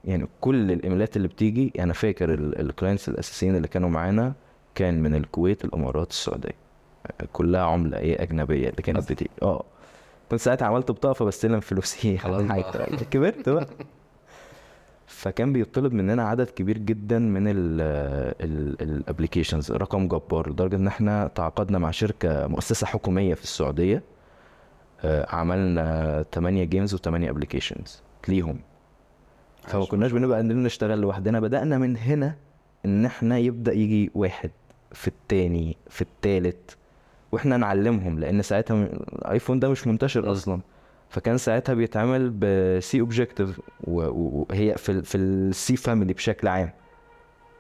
[0.05, 4.33] يعني كل الايميلات اللي بتيجي أنا فاكر ال clients الأساسيين اللي كانوا معانا
[4.75, 6.55] كان من الكويت الإمارات السعودية.
[7.33, 9.13] كلها عملة إيه أجنبية اللي كانت.
[9.13, 9.31] بتيجي.
[9.43, 9.65] آه.
[10.31, 12.43] كنت ساعتها عملت بطاقة فبستلم فلوسي خلاص.
[13.11, 13.67] كبرت بقى.
[15.11, 17.45] فكان بيطلب مننا عدد كبير جدا من
[18.81, 24.03] ال applications رقم جبار لدرجة إن إحنا تعاقدنا مع شركة مؤسسة حكومية في السعودية
[25.05, 28.59] آه، عملنا 8 games و8 applications ليهم.
[29.67, 31.41] فما كناش بنبقى نشتغل لوحدنا.
[31.41, 32.35] بدأنا من هنا
[32.85, 34.51] إن إحنا يبدأ يجي واحد
[34.93, 36.77] في التاني في التالت
[37.33, 40.61] وإحنا نعلمهم لأن ساعتها الايفون ده مش منتشر أصلا.
[41.11, 46.71] فكان ساعتها بيتعمل ب C Objective وهي في في ال C family بشكل عام.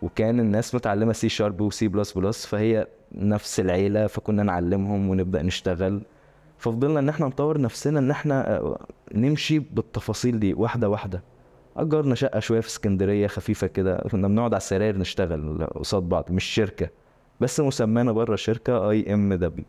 [0.02, 5.42] وكان الناس متعلمة C sharp و C plus plus فهي نفس العيلة فكنا نعلمهم ونبدأ
[5.42, 6.02] نشتغل.
[6.58, 11.22] ففضلنا إن إحنا نطور نفسنا إن إحنا آه، نمشي بالتفاصيل دي واحدة واحدة.
[11.76, 16.44] أجرنا شقة شوية في اسكندرية خفيفة كده كنا بنقعد على السراير نشتغل قصاد بعض مش
[16.44, 16.90] شركة.
[17.40, 19.64] بس مسمانا بره شركة IMW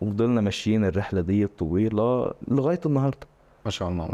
[0.00, 3.26] وفضلنا ماشيين الرحلة دي طويلة لغاية النهارده.
[3.64, 4.06] ما شاء الله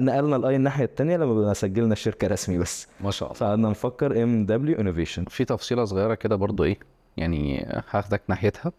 [0.00, 2.88] نقلنا ال I الناحية التانية لما سجلنا الشركة رسمي بس.
[3.00, 3.38] ما شاء الله.
[3.38, 6.78] فقعدنا نفكر MW Innovation في تفصيلة صغيرة كده برضو إيه
[7.16, 8.72] يعني هاخدك ناحيتها.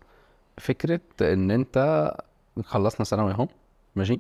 [0.58, 2.12] فكرة إن أنت
[2.64, 3.48] خلصنا ثانوي أهو
[3.96, 4.20] ماشي؟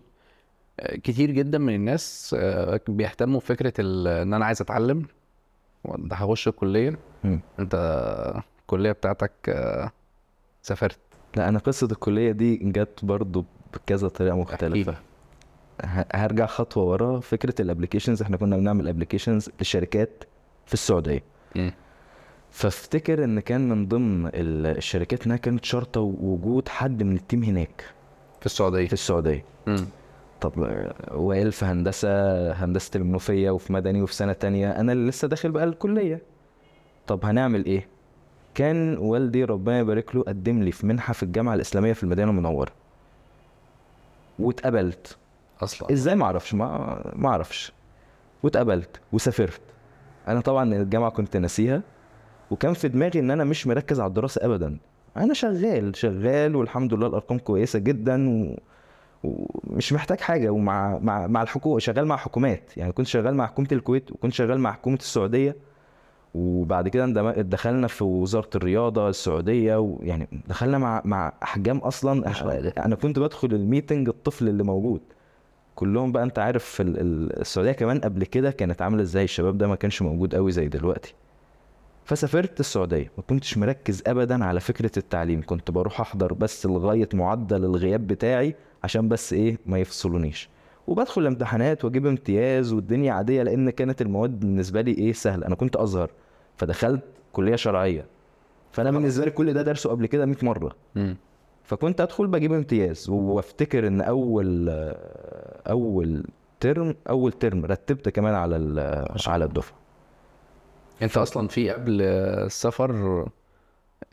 [1.03, 5.05] كتير جدا من الناس آه، بيهتموا بفكرة إن أنا عايز أتعلم.
[5.85, 6.97] ده هخش الكلية.
[7.59, 7.75] أنت
[8.61, 9.91] الكلية بتاعتك آه،
[10.61, 10.99] سافرت.
[11.37, 14.95] لا أنا قصة الكلية دي جت برضو بكذا طريقة مختلفة.
[16.13, 17.19] هرجع خطوة ورا.
[17.19, 20.23] فكرة ال applications إحنا كنا بنعمل applications لشركات
[20.65, 21.23] في السعودية.
[21.55, 21.71] مم.
[22.51, 27.85] فافتكر إن كان من ضمن ال- الشركات إنها كانت شرطة وجود حد من التيم هناك.
[28.39, 28.87] في السعودية.
[28.87, 29.43] في السعودية.
[29.67, 29.85] مم.
[30.41, 30.51] طب
[31.11, 32.09] وائل في هندسة
[32.51, 34.71] هندسة المنوفيه وفي مدني وفي سنة تانية.
[34.71, 36.21] أنا اللي لسه داخل بقى الكلية.
[37.07, 37.87] طب هنعمل إيه؟
[38.57, 42.71] كان والدي ربنا يبارك له قدم لي في منحة في الجامعة الإسلامية في المدينة المنورة.
[44.39, 45.17] واتقبلت.
[45.61, 47.73] أصلا؟ إزاي ما أعرفش ما ما أعرفش.
[48.43, 49.61] واتقبلت وسافرت.
[50.27, 51.81] أنا طبعا الجامعة كنت ناسيها.
[52.51, 54.77] وكان في دماغي إن أنا مش مركز على الدراسة ابدا.
[55.17, 58.59] أنا شغال شغال والحمد لله الأرقام كويسة جدا و...
[59.23, 60.49] ومش محتاج حاجة.
[60.49, 62.77] ومع مع مع الحكومة شغال مع حكومات.
[62.77, 65.55] يعني كنت شغال مع حكومة الكويت وكنت شغال مع حكومة السعودية.
[66.37, 72.27] وبعد كده دخلنا في وزارة الرياضة السعودية ويعني دخلنا مع مع أحجام أصلا.
[72.85, 75.01] أنا كنت بدخل الميتنج الطفل اللي موجود.
[75.75, 80.01] كلهم بقى أنت عارف السعودية كمان قبل كده كانت عاملة إزاي؟ الشباب ده ما كانش
[80.01, 81.13] موجود قوي زي دلوقتي.
[82.05, 83.11] فسافرت السعودية.
[83.17, 85.41] ما كنتش مركز ابدا على فكرة التعليم.
[85.45, 90.49] كنت بروح أحضر بس لغاية معدل الغياب بتاعي عشان بس إيه؟ ما يفصلونيش.
[90.87, 95.47] وبدخل الامتحانات وأجيب امتياز والدنيا عادية لأن كانت المواد بالنسبة لي إيه؟ سهلة.
[95.47, 96.11] أنا كنت أزهر.
[96.57, 98.05] فدخلت كلية شرعية.
[98.71, 100.75] فأنا بالنسبة لي كل ده درسه قبل كده 100 مرة.
[100.95, 101.17] مم.
[101.63, 104.69] فكنت أدخل بجيب امتياز وأفتكر إن أول
[105.67, 106.23] أول
[106.59, 108.55] ترم أول ترم رتبت كمان على
[109.27, 109.77] على الدفعة.
[111.01, 113.27] أنت أصلا في قبل السفر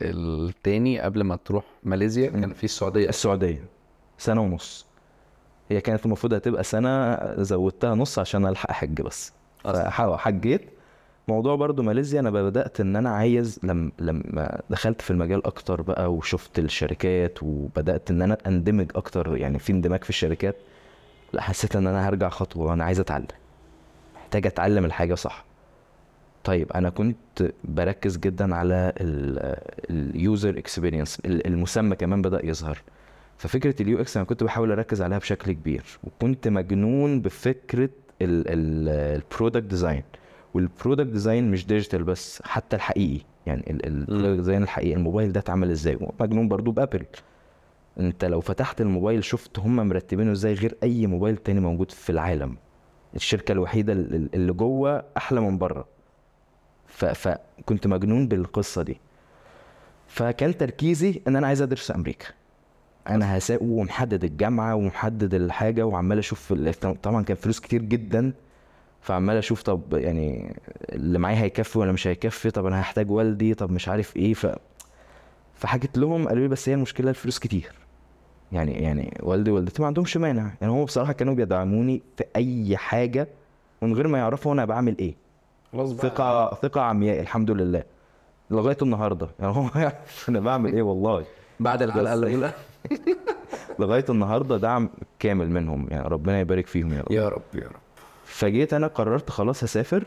[0.01, 3.65] التاني قبل ما تروح ماليزيا كان في السعودية؟ السعودية.
[4.17, 4.85] سنة ونص.
[5.69, 9.33] هي كانت المفروض هتبقى سنة زودتها نص عشان ألحق احج بس.
[9.63, 10.69] فحجيت
[11.27, 16.13] موضوع برضو ماليزيا أنا بدأت إن أنا عايز لما لما دخلت في المجال أكتر بقى
[16.13, 20.55] وشفت الشركات وبدأت إن أنا أندمج أكتر يعني في اندماج في الشركات
[21.33, 23.27] لا حسيت إن أنا هرجع خطوة أنا عايز أتعلم.
[24.15, 25.45] محتاج أتعلم الحاجة صح.
[26.43, 28.93] طيب أنا كنت بركز جدا على
[29.89, 32.81] ال user experience المسمى كمان بدأ يظهر.
[33.37, 37.89] ففكرة ال UX أنا كنت بحاول أركز عليها بشكل كبير وكنت مجنون بفكرة
[38.21, 40.03] ال product design
[40.55, 43.21] وال product design مش digital بس حتى الحقيقي.
[43.45, 47.05] يعني ال product design الحقيقي الموبايل ده اتعمل إزاي؟ مجنون برضو بأبل.
[47.99, 52.57] أنت لو فتحت الموبايل شفت هم مرتبينه إزاي غير أي موبايل تاني موجود في العالم.
[53.15, 55.87] الشركة الوحيدة اللي جوه أحلى من بره.
[56.87, 57.05] ف...
[57.05, 58.97] فكنت مجنون بالقصة دي.
[60.07, 62.25] فكان تركيزي إن أنا عايز أدرس أمريكا.
[63.09, 66.53] أنا هساق ومحدد الجامعة ومحدد الحاجة وعمال أشوف
[67.03, 68.33] طبعا كان فلوس كتير جدا.
[69.05, 70.55] فعمال أشوف طب يعني
[70.89, 74.47] اللي معايا هيكفي ولا مش هيكفي طب أنا هحتاج والدي طب مش عارف إيه ف
[75.53, 77.71] فحكيت لهم قالوا لي بس هي المشكلة الفلوس كتير.
[78.51, 80.51] يعني يعني والدي ووالدتي ما عندهمش مانع.
[80.61, 83.27] يعني هم بصراحة كانوا بيدعموني في أي حاجة
[83.81, 85.15] من غير ما يعرفوا أنا بعمل إيه.
[85.73, 87.83] خلاص ثقة ثقة عمياء الحمد لله.
[88.51, 89.27] لغاية النهارده.
[89.39, 91.25] يعني هو يعرف أنا بعمل إيه والله.
[91.59, 92.51] بعد الحلقة الاولى
[93.79, 94.89] لغاية النهارده دعم
[95.19, 95.87] كامل منهم.
[95.91, 97.11] يعني ربنا يبارك فيهم يا رب.
[97.11, 97.84] يا رب يا رب.
[98.35, 100.03] فجيت أنا قررت خلاص هسافر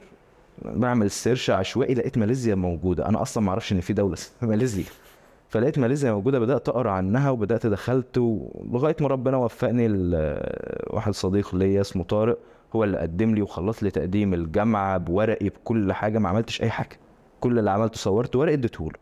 [0.63, 3.09] بعمل search عشوائي لقيت ماليزيا موجودة.
[3.09, 4.85] أنا أصلا ما أعرفش إن في دولة ماليزيا.
[5.49, 8.19] فلقيت ماليزيا موجودة بدأت أقرأ عنها وبدأت دخلت
[8.73, 9.87] لغايه ما ربنا وفقني
[10.87, 12.39] واحد صديق ليا اسمه طارق
[12.77, 16.99] هو اللي قدم لي وخلص لي تقديم الجامعة بورقي بكل حاجة ما عملتش أي حاجة.
[17.41, 18.99] كل اللي عملته صورت ورقة اديتهوله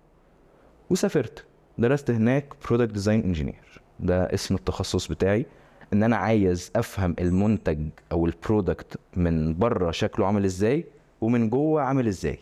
[0.91, 1.45] وسافرت.
[1.79, 5.47] درست هناك product design engineer ده اسم التخصص بتاعي.
[5.93, 7.79] إن أنا عايز أفهم المنتج
[8.13, 10.85] أو ال product من بره شكله عامل إزاي
[11.21, 12.39] ومن جوه عامل إزاي.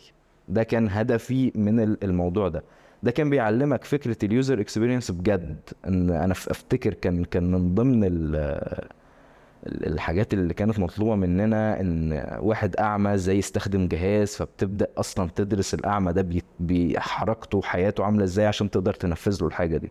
[0.49, 2.63] ده كان هدفي من ال- الموضوع ده.
[3.03, 5.57] ده كان بيعلمك فكرة ال user experience بجد.
[5.89, 8.37] إن أنا أفتكر كان كان من ضمن ال-
[9.67, 15.75] ال- الحاجات اللي كانت مطلوبة مننا إن واحد أعمى إزاي يستخدم جهاز فبتبدأ أصلا تدرس
[15.75, 16.27] الأعمى ده
[16.61, 19.91] بحركته وحياته عاملة إزاي عشان تقدر تنفذ له الحاجة دي.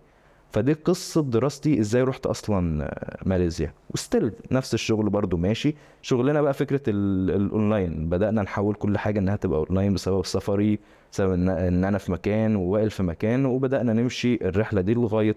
[0.53, 2.89] فدي قصة دراستي إزاي رحت أصلا
[3.25, 3.73] ماليزيا.
[3.89, 5.75] و still نفس الشغل برضو ماشي.
[6.01, 8.09] شغلنا بقى فكرة ال- الأونلاين.
[8.09, 10.79] بدأنا نحول كل حاجة إنها تبقى أونلاين بسبب سفري
[11.11, 15.35] بسبب ان أنا في مكان ووائل في مكان وبدأنا نمشي الرحلة دي لغاية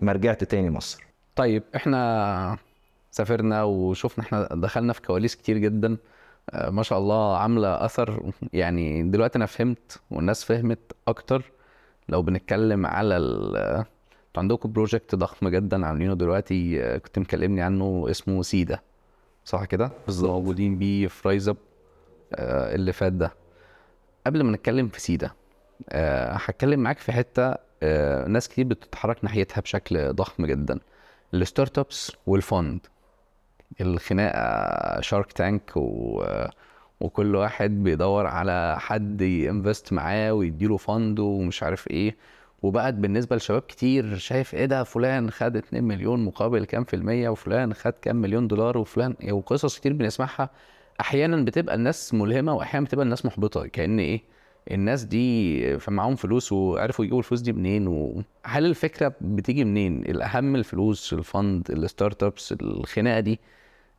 [0.00, 1.04] ما رجعت تاني مصر.
[1.36, 2.58] طيب إحنا
[3.10, 5.96] سافرنا وشفنا إحنا دخلنا في كواليس كتير جدا.
[6.50, 8.32] آه، ما شاء الله عاملة أثر.
[8.52, 11.42] يعني دلوقتي أنا فهمت والناس فهمت أكتر.
[12.08, 13.16] لو بنتكلم على
[14.34, 18.78] أنتوا عندكم project ضخم جدا عاملينه دلوقتي آه، كنت مكلمني عنه اسمه سيدا
[19.44, 20.30] صح كده؟ بالظبط.
[20.30, 21.56] موجودين بيه في رايز اب
[22.34, 23.32] آه، اللي فات ده
[24.26, 25.30] قبل ما نتكلم في سيدا
[25.88, 30.78] آه، هتكلم معاك في حتة آه، ناس كتير بتتحرك ناحيتها بشكل ضخم جدا
[31.34, 32.86] ال startups وال fund
[33.80, 36.22] الخناقة شارك تانك و...
[37.00, 42.16] وكل واحد بيدور على حد ي invest معاه ويديله fund ومش عارف إيه
[42.62, 47.28] وبقت بالنسبة لشباب كتير شايف إيه ده؟ فلان خد 2 مليون مقابل كام في المية
[47.28, 50.50] وفلان خد كام مليون دولار وفلان وقصص كتير بنسمعها.
[51.00, 54.22] أحيانا بتبقى الناس ملهمة وأحيانا بتبقى الناس محبطة كأن إيه؟
[54.70, 61.12] الناس دي معاهم فلوس وعرفوا يجيبوا الفلوس دي منين وهل الفكرة بتيجي منين؟ الأهم الفلوس
[61.12, 63.40] ال fund ال startups الخناقة دي.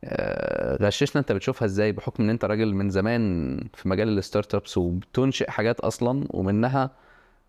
[0.04, 4.78] آه، غششنا أنت بتشوفها إزاي؟ بحكم إن أنت راجل من زمان في مجال ال startups
[4.78, 6.90] وبتنشئ حاجات أصلا ومنها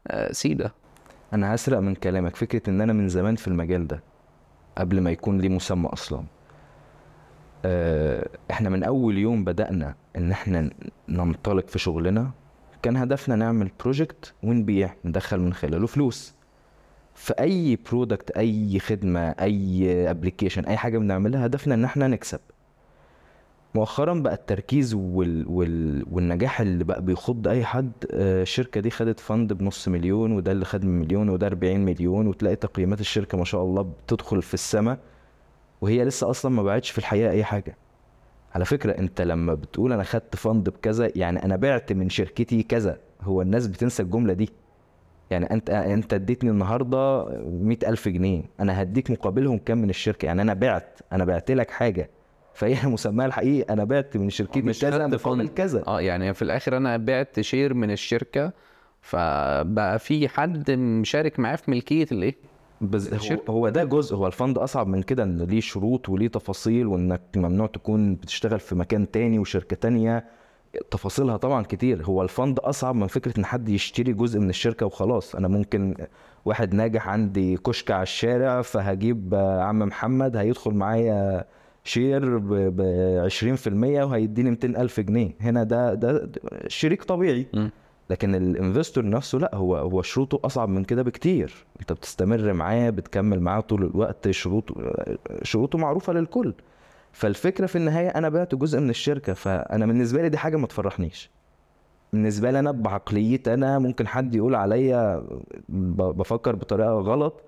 [0.08, 0.72] آه، سيدا.
[1.34, 4.04] أنا هسرق من كلامك فكرة إن أنا من زمان في المجال ده
[4.78, 6.24] قبل ما يكون ليه مسمى أصلا.
[7.66, 10.70] آه، إحنا من أول يوم بدأنا إن إحنا
[11.10, 12.32] ننطلق في شغلنا
[12.82, 16.34] كان هدفنا نعمل project ونبيع ندخل من خلاله فلوس.
[17.16, 22.40] في اي product أي خدمة أي application أي حاجة بنعملها هدفنا إن إحنا نكسب.
[23.78, 25.46] مؤخرا بقى التركيز وال...
[25.48, 26.06] وال...
[26.12, 30.66] والنجاح اللي بقى بيخض أي حد آه، الشركة دي خدت fund بنص مليون وده اللي
[30.66, 35.00] خد مليون وده 40 مليون وتلاقي تقييمات الشركة ما شاء الله بتدخل في السماء
[35.82, 37.78] وهي لسه أصلا ما باعتش في الحقيقة أي حاجة.
[38.56, 42.98] على فكرة أنت لما بتقول أنا خدت فند بكذا يعني أنا بعت من شركتي كذا
[43.22, 44.50] هو الناس بتنسى الجملة دي.
[45.30, 50.42] يعني أنت أنت اديتني النهارده مئة ألف جنيه أنا هديك مقابلهم كام من الشركة؟ يعني
[50.42, 52.10] أنا بعت أنا بعت لك حاجة.
[52.58, 53.74] فهي مسماها الحقيقي.
[53.74, 55.48] أنا بعت من شركتي مش كذا مقابل.
[55.48, 55.84] كذا.
[55.88, 58.52] آه يعني في الآخر أنا بعت شير من الشركة
[59.02, 62.36] فبقى في حد مشارك معاه في ملكية الإيه؟
[62.81, 63.52] بس هو, الشركة.
[63.52, 64.15] هو ده جزء.
[64.15, 68.75] هو الفند أصعب من كده إن ليه شروط وليه تفاصيل وإنك ممنوع تكون بتشتغل في
[68.75, 70.25] مكان تاني وشركة تانية.
[70.92, 72.04] تفاصيلها طبعا كتير.
[72.06, 75.36] هو الفند أصعب من فكرة إن حد يشتري جزء من الشركة وخلاص.
[75.36, 75.96] أنا ممكن
[76.46, 81.46] واحد ناجح عندي كشك على الشارع فهجيب عم محمد هيدخل معايا
[81.88, 82.81] شير ب
[83.29, 83.67] 20%
[84.04, 85.31] وهيديني 200 ألف جنيه.
[85.42, 86.29] هنا ده ده
[86.67, 87.48] شريك طبيعي.
[88.10, 91.65] لكن الانفستور نفسه لا هو هو شروطه أصعب من كده بكتير.
[91.81, 94.75] أنت بتستمر معاه بتكمل معاه طول الوقت شروطه
[95.44, 96.54] شروطه معروفة للكل.
[97.12, 101.29] فالفكرة في النهاية أنا بعت جزء من الشركة فأنا بالنسبة لي دي حاجة ما تفرحنيش.
[102.13, 105.23] بالنسبة لي أنا بعقليتي أنا ممكن حد يقول عليا
[105.69, 107.42] بفكر بطريقة غلط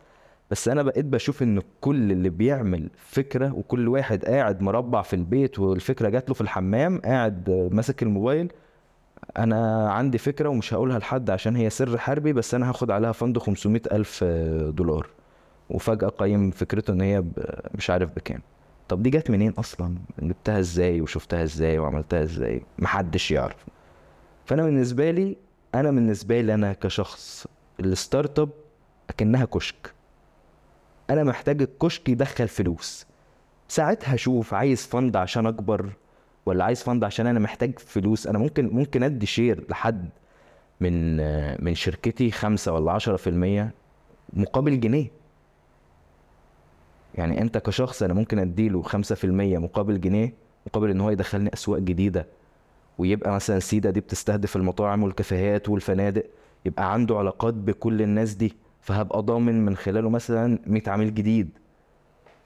[0.51, 5.59] بس أنا بقيت بشوف إن كل اللي بيعمل فكرة وكل واحد قاعد مربع في البيت
[5.59, 8.51] والفكرة جات له في الحمام قاعد ماسك الموبايل
[9.37, 13.37] أنا عندي فكرة ومش هقولها لحد عشان هي سر حربي بس أنا هاخد عليها fund
[13.37, 14.23] 500 ألف
[14.73, 15.07] دولار.
[15.69, 17.23] وفجأة قيم فكرته إن هي
[17.75, 18.41] مش عارف بكام.
[18.87, 23.65] طب دي جت منين أصلا؟ جبتها إزاي وشفتها إزاي وعملتها إزاي؟ محدش يعرف.
[24.45, 25.37] فأنا بالنسبة لي
[25.75, 27.47] أنا بالنسبة لي أنا كشخص
[27.79, 28.49] ال startup
[29.09, 29.93] أكنها كشك.
[31.09, 33.05] أنا محتاج الكشك يدخل فلوس.
[33.67, 35.89] ساعتها أشوف عايز fund عشان أكبر
[36.45, 40.09] ولا عايز فند عشان أنا محتاج فلوس؟ أنا ممكن ممكن أدي شير لحد
[40.81, 41.17] من
[41.65, 43.71] من شركتي خمسة ولا عشرة في المية
[44.33, 45.11] مقابل جنيه.
[47.15, 50.33] يعني أنت كشخص أنا ممكن اديله خمسة في المية مقابل جنيه
[50.67, 52.27] مقابل إن هو يدخلني أسواق جديدة.
[52.97, 56.23] ويبقى مثلا سيدا دي بتستهدف المطاعم والكافيهات والفنادق
[56.65, 58.53] يبقى عنده علاقات بكل الناس دي.
[58.81, 61.49] فهبقى ضامن من خلاله مثلا 100 عميل جديد.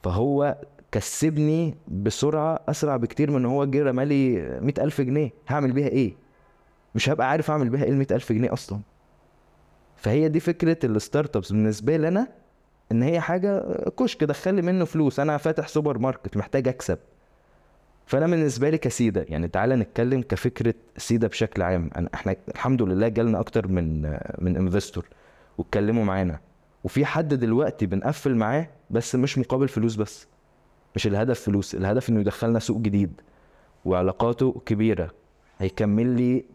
[0.03, 0.57] فهو
[0.91, 5.29] كسبني بسرعة أسرع بكتير من إن هو جه رمالي 100 ألف جنيه.
[5.47, 6.15] هعمل بيها إيه؟
[6.95, 8.79] مش هبقى عارف أعمل بيها إيه ال 100 ألف جنيه أصلا.
[9.95, 12.27] فهي دي فكرة ال startups بالنسبة لي أنا
[12.91, 13.63] إن هي حاجة
[13.99, 15.19] كشك دخل لي منه فلوس.
[15.19, 16.97] أنا فاتح سوبر ماركت محتاج أكسب.
[18.05, 21.89] فأنا بالنسبة لي كسيدا يعني تعالى نتكلم كفكرة سيدا بشكل عام.
[21.95, 24.01] أنا إحنا الحمد لله جالنا أكتر من
[24.39, 25.05] من investor
[25.57, 26.39] واتكلموا معانا.
[26.83, 30.27] وفي حد دلوقتي بنقفل معاه بس مش مقابل فلوس بس
[30.95, 33.21] مش الهدف فلوس الهدف إنه يدخلنا سوق جديد
[33.85, 35.11] وعلاقاته كبيرة.
[35.59, 36.45] هيكمل لي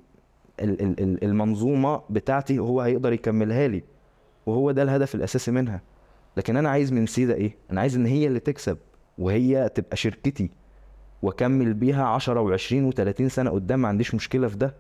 [0.61, 3.82] ال- ال- ال- المنظومة بتاعتي هو هيقدر يكملها لي
[4.46, 5.80] وهو ده الهدف الأساسي منها.
[6.36, 8.78] لكن أنا عايز من سيدا إيه؟ أنا عايز إن هي اللي تكسب
[9.18, 10.51] وهي تبقى شركتي
[11.22, 14.74] وأكمل بيها 10 و20 و30 سنة قدام ما عنديش مشكلة في ده.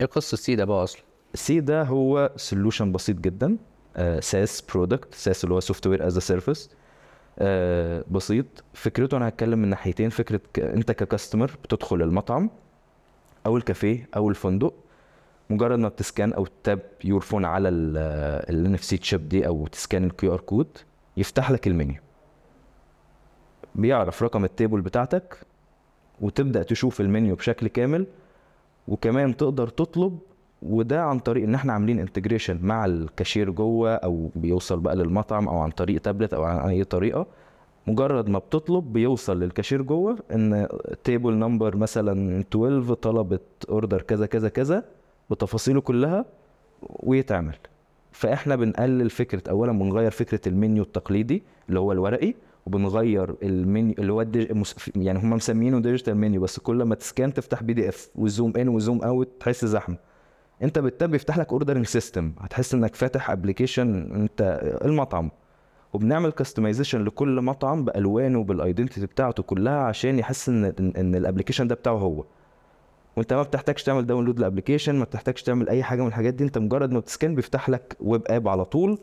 [0.00, 1.02] إيه قصة سيدا بقى أصلا؟
[1.34, 3.56] سيدا هو solution بسيط جدا.
[4.20, 6.70] SaaS product SaaS اللي هو software as a service
[8.10, 8.46] بسيط.
[8.74, 10.10] فكرته أنا هتكلم من ناحيتين.
[10.10, 10.58] فكرة ك...
[10.58, 12.50] أنت ك customer بتدخل المطعم
[13.46, 14.74] أو الكافيه أو الفندق.
[15.50, 19.74] مجرد ما بت scan أو tap your phone على ال NFC chip دي أو ت
[19.74, 20.78] scan ال QR code
[21.16, 22.00] يفتح لك المنيو.
[23.74, 25.38] بيعرف رقم ال table بتاعتك
[26.20, 28.06] وتبدأ تشوف المنيو بشكل كامل.
[28.88, 30.18] وكمان تقدر تطلب
[30.62, 35.58] وده عن طريق إن إحنا عاملين integration مع الكاشير جوه أو بيوصل بقى للمطعم أو
[35.58, 37.26] عن طريق تابلت أو عن أي طريقة.
[37.86, 40.68] مجرد ما بتطلب بيوصل للكاشير جوه إن
[41.04, 44.84] table number مثلا 12 طلبت order كذا كذا كذا
[45.30, 46.24] بتفاصيله كلها
[46.82, 47.56] ويتعمل.
[48.12, 52.34] فإحنا بنقلل فكرة اولا بنغير فكرة المنيو التقليدي اللي هو الورقي
[52.66, 54.62] وبنغير المنيو اللي هو ال dig...
[54.96, 58.52] يعني هم مسمينه digital menu بس كل ما ت scan تفتح PDF و zoom in
[58.56, 59.96] و zoom out تحس زحمة.
[60.62, 65.30] انت بال tap بيفتح لك ordering system هتحس انك فاتح application انت المطعم.
[65.92, 70.64] وبنعمل customization لكل مطعم بألوانه وبال identity بتاعته كلها عشان يحس ان
[70.96, 72.24] ان, ال application ده بتاعه هو.
[73.16, 76.44] وانت ما بتحتاجش تعمل download ال application ما بتحتاجش تعمل اي حاجة من الحاجات دي.
[76.44, 78.98] انت مجرد ما بت scan بيفتح لك web app على طول.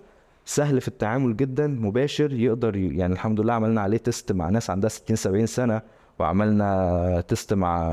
[0.45, 2.75] سهل في التعامل جدا مباشر يقدر.
[2.75, 5.81] يعني الحمد لله عملنا عليه test مع ناس عندها 60 70 سنة
[6.19, 7.91] وعملنا test مع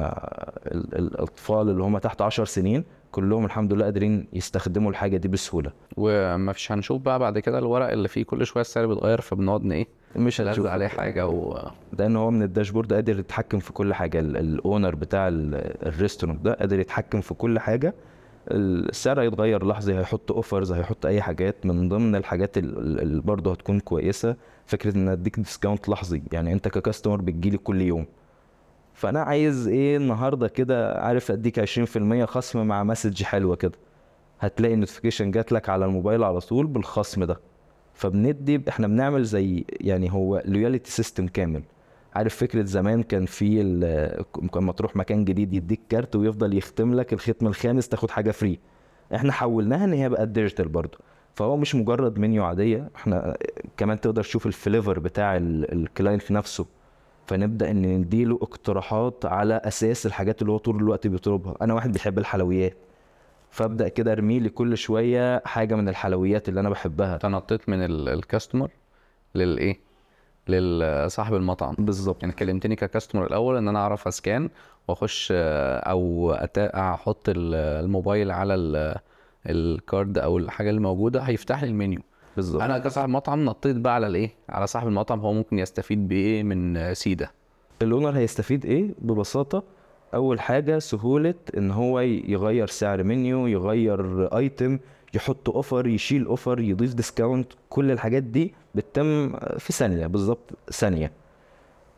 [0.67, 2.85] ال- ال- الأطفال اللي هم تحت 10 سنين.
[3.15, 5.73] كلهم الحمد لله قادرين يستخدموا الحاجة دي بسهولة.
[5.97, 9.87] وما فيش هنشوف بقى بعد كده الورق اللي فيه كل شوية السعر بيتغير فبنقعد إيه
[10.17, 10.67] مش هتشوف.
[10.67, 14.21] عليه حاجة و لأن هو من ال dashboard قادر يتحكم في كل حاجة.
[14.21, 17.95] ال- ال owner بتاع ال- ال restaurant ده قادر يتحكم في كل حاجة.
[18.51, 21.67] السعر هيتغير لحظي هيحط offers هيحط أي حاجات.
[21.67, 24.37] من ضمن الحاجات ال- ال- اللي برضه هتكون كويسة
[24.67, 28.07] فكرة إن أديك discount لحظي يعني أنت ك customer بتجيلي كل يوم.
[28.95, 33.73] فأنا عايز إيه النهارده كده عارف أديك 20% خصم مع message حلوة كده.
[34.41, 37.41] هتلاقي ال notification جات لك على الموبايل على طول بالخصم ده.
[37.95, 41.63] فبندي إحنا بنعمل زي يعني هو loyalty system كامل.
[42.15, 44.25] عارف فكرة زمان كان في ال-
[44.57, 48.59] لما تروح مكان جديد يديك كارت ويفضل يختم لك الختم الخامس تاخد حاجة free
[49.15, 50.99] إحنا حولناها إن هي بقت digital برضو
[51.35, 53.37] فهو مش مجرد منيو عادية إحنا
[53.77, 56.67] كمان تقدر تشوف ال flavor بتاع ال- ال client نفسه.
[57.27, 61.55] فنبدأ إن نديله اقتراحات على أساس الحاجات اللي هو طول الوقت بيطلبها.
[61.63, 62.77] أنا واحد بيحب الحلويات
[63.51, 67.17] فأبدأ كده ارمي لي كل شوية حاجة من الحلويات اللي أنا بحبها.
[67.17, 68.71] تنطيت من ال- ال customer
[69.35, 69.79] للايه
[70.49, 71.75] لصاحب المطعم.
[71.79, 72.23] بالظبط.
[72.23, 74.51] يعني كلمتني ك customer الأول إن أنا أعرف أ scan
[74.89, 77.55] وأخش أو أحط ال-
[77.85, 78.97] الموبايل على ال-
[79.47, 82.01] ال card أو الحاجة اللي موجودة هيفتح لي المنيو.
[82.37, 82.63] بالظبط.
[82.63, 86.95] أنا كصاحب مطعم نطيت بقى على الايه على صاحب المطعم هو ممكن يستفيد بإيه من
[86.95, 87.29] سيدا.
[87.83, 89.63] ال owner هيستفيد إيه؟ ببساطة
[90.15, 94.79] أول حاجة سهولة إن هو يغير سعر منيو يغير item
[95.15, 101.13] يحط offer يشيل offer يضيف discount كل الحاجات دي بتتم في ثانية بالظبط ثانية.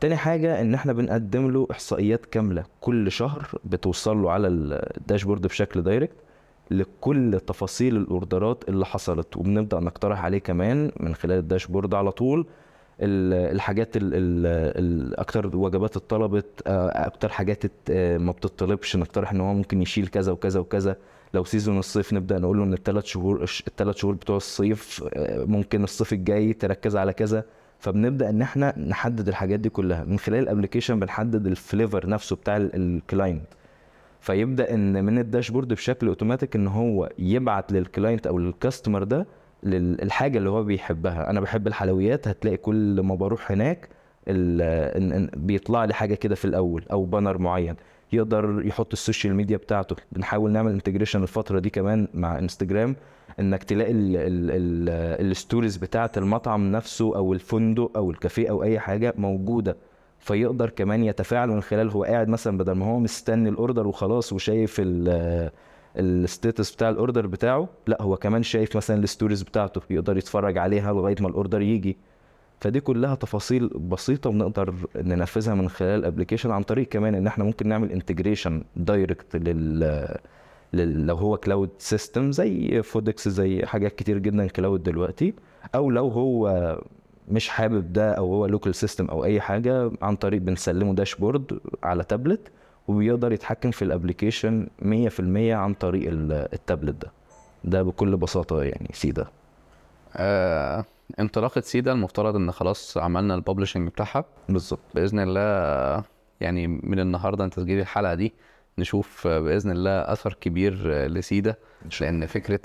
[0.00, 5.46] تاني حاجة إن إحنا بنقدم له إحصائيات كاملة كل شهر بتوصل له على ال dashboard
[5.46, 6.16] بشكل direct
[6.70, 11.94] لكل تفاصيل ال order ات اللي حصلت وبنبدأ نقترح عليه كمان من خلال ال dashboard
[11.94, 12.46] على طول
[13.00, 14.46] ال- الحاجات ال ال
[14.84, 19.82] ال أكتر وجبات اتطلبت آه، أكتر حاجات ات- آه، ما بتطلبش نقترح إن هو ممكن
[19.82, 20.96] يشيل كذا وكذا وكذا.
[21.34, 25.84] لو season الصيف نبدأ نقول له إن الثلاث شهور الثلاث شهور بتوع الصيف آه، ممكن
[25.84, 27.44] الصيف الجاي تركز على كذا.
[27.78, 30.04] فبنبدأ إن إحنا نحدد الحاجات دي كلها.
[30.04, 33.46] من خلال ال application بنحدد ال flavor نفسه بتاع ال client
[34.26, 39.04] فيبدأ إن من ال dashboard بشكل اوتوماتيك إن هو يبعت لل client أو لل customer
[39.04, 39.26] ده
[39.62, 41.30] للحاجه اللي هو بيحبها.
[41.30, 43.88] أنا بحب الحلويات هتلاقي كل ما بروح هناك
[45.36, 47.76] بيطلع لي حاجة كده في الأول أو banner معين.
[48.12, 49.96] يقدر يحط ال social media بتاعته.
[50.12, 52.96] بنحاول نعمل integration الفترة دي كمان مع انستجرام
[53.40, 53.92] إنك تلاقي
[55.20, 59.76] ال stories بتاعة المطعم نفسه أو الفندق أو الكافيه أو أي حاجة موجودة.
[60.26, 64.32] فيقدر كمان يتفاعل من خلال هو قاعد مثلا بدل ما هو مستني ال order وخلاص
[64.32, 65.50] وشايف ال
[65.96, 70.58] الstatus بتاع ال order بتاعه لا هو كمان شايف مثلا ال stories بتاعته يقدر يتفرج
[70.58, 71.96] عليها لغاية ما ال order يجي.
[72.60, 77.44] فدي كلها تفاصيل بسيطة بنقدر ننفذها من خلال ال application عن طريق كمان إن إحنا
[77.44, 80.16] ممكن نعمل integration direct لل-
[81.06, 85.34] لو هو cloud system زي Foodics زي حاجات كتير جدا cloud دلوقتي
[85.74, 86.48] أو لو هو
[87.28, 92.04] مش حابب ده أو هو local system أو أي حاجة عن طريق بنسلمه dashboard على
[92.04, 92.48] تابلت
[92.88, 95.20] وبيقدر يتحكم في ال application 100%
[95.52, 97.12] عن طريق ال- التابلت ده.
[97.64, 99.26] ده بكل بساطة يعني سيدا.
[100.16, 100.84] آه
[101.20, 104.24] انطلاقة سيدا المفترض إن خلاص عملنا ال publishing بتاعها.
[104.48, 104.80] بالظبط.
[104.94, 106.04] بإذن الله
[106.40, 108.34] يعني من النهارده من تسجيل الحلقة دي
[108.78, 111.54] نشوف بإذن الله أثر كبير لسيدا
[112.00, 112.60] لأن فكرة.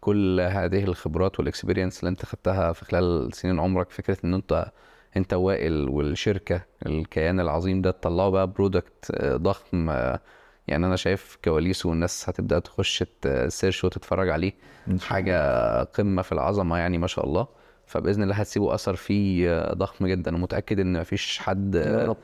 [0.00, 4.70] كل هذه الخبرات وال experience اللي انت خدتها في خلال سنين عمرك فكرة إن أنت
[5.16, 10.20] أنت وائل والشركة الكيان العظيم ده تطلعوا بقى product ضخم آه،
[10.68, 14.52] يعني أنا شايف كواليسه والناس هتبدأ تخش ت search وتتفرج عليه
[15.00, 17.46] حاجة قمة في العظمة يعني ما شاء الله.
[17.86, 20.34] فبإذن الله هتسيبوا أثر فيه آه، ضخم جدا.
[20.34, 22.16] ومتاكد إن مفيش حد آه،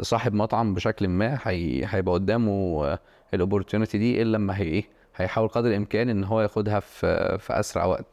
[0.00, 1.84] صاحب مطعم بشكل ما هي...
[1.86, 2.98] هيبقى قدامه
[3.34, 7.52] ال opportunity دي إلا لما هي إيه هيحاول قدر الإمكان إن هو ياخدها في في
[7.60, 8.06] أسرع وقت.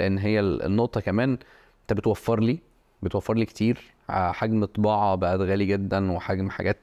[0.00, 1.38] لأن هي ال- النقطة كمان
[1.82, 2.58] أنت بتوفر لي
[3.02, 3.80] بتوفر لي كتير.
[4.08, 6.78] ع- حجم طباعة بقت غالي جدا وحجم حاجات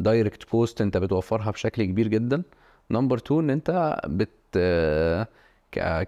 [0.00, 2.42] direct post أنت بتوفرها بشكل كبير جدا.
[2.90, 4.58] number 2 إن أنت بت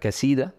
[0.00, 0.50] كسيدة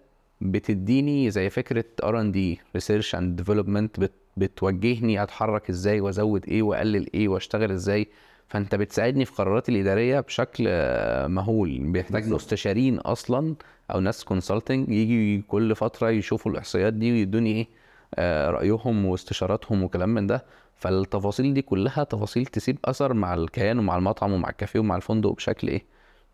[0.41, 7.07] بتديني زي فكرة R and D research and development بتوجهني أتحرك إزاي وأزود إيه وأقلل
[7.13, 8.07] إيه وأشتغل إزاي.
[8.48, 11.80] فانت بتساعدني في قراراتي الإدارية بشكل آه، مهول.
[11.80, 12.30] بيحتاج.
[12.30, 13.56] مستشارين أصلا
[13.91, 17.68] أو ناس كونسلتنج يجي كل فترة يشوفوا الإحصائيات دي ويدوني إيه
[18.16, 20.45] آه، رأيهم واستشاراتهم وكلام من ده.
[20.76, 25.68] فالتفاصيل دي كلها تفاصيل تسيب أثر مع الكيان ومع المطعم ومع الكافيه ومع الفندق بشكل
[25.68, 25.86] إيه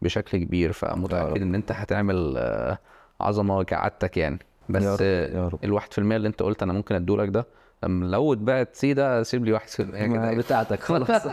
[0.01, 0.71] بشكل كبير.
[0.71, 1.41] فمتأكد.
[1.41, 2.77] إن أنت هتعمل آه،
[3.21, 4.39] عظمة كعادتك يعني.
[4.69, 4.83] بس
[5.63, 7.47] الواحد في المية اللي أنت قلت أنا ممكن ادولك ده.
[7.87, 11.21] لو اتباعت سيدا سيب لي واحد في المية كده بتاعتك خلاص.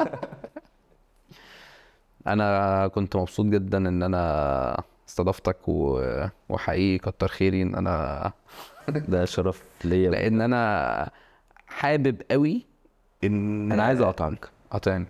[2.27, 6.03] أنا كنت مبسوط جدا إن أنا استضفتك و...
[6.49, 8.33] وحقيقي كتر خيري إن أنا
[8.89, 10.11] ده شرف ليا.
[10.11, 11.11] لأن أنا
[11.67, 12.67] حابب قوي
[13.25, 14.49] إن أنا عايز أقطعك.
[14.71, 15.07] قطعني.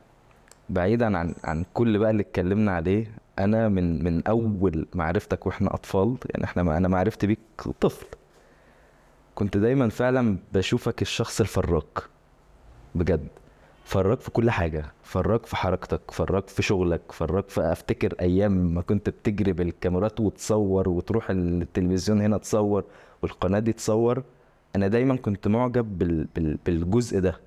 [0.69, 6.17] بعيدا عن عن كل بقى اللي اتكلمنا عليه أنا من من أول معرفتك وإحنا أطفال
[6.31, 7.39] يعني إحنا ما أنا معرفتي بيك
[7.81, 8.07] طفل.
[9.35, 11.99] كنت دايما فعلا بشوفك الشخص الفراك
[12.95, 13.29] بجد.
[13.91, 18.83] فراك في كل حاجة فراك في حركتك فراك في شغلك فراك في افتكر أيام ما
[18.83, 22.85] كنت بتجري بالكاميرات وتصور وتروح التلفزيون هنا تصور
[23.23, 24.23] والقناة دي تصور
[24.77, 27.41] أنا دايما كنت معجب بال بال بالجزء ده.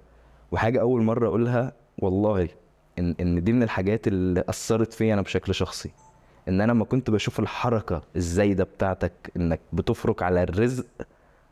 [0.51, 2.49] وحاجة أول مرة أقولها والله
[2.99, 5.91] إن إن دي من الحاجات اللي أثرت فيا أنا بشكل شخصي.
[6.47, 10.85] إن أنا لما كنت بشوف الحركة الزايدة بتاعتك إنك بتفرك على الرزق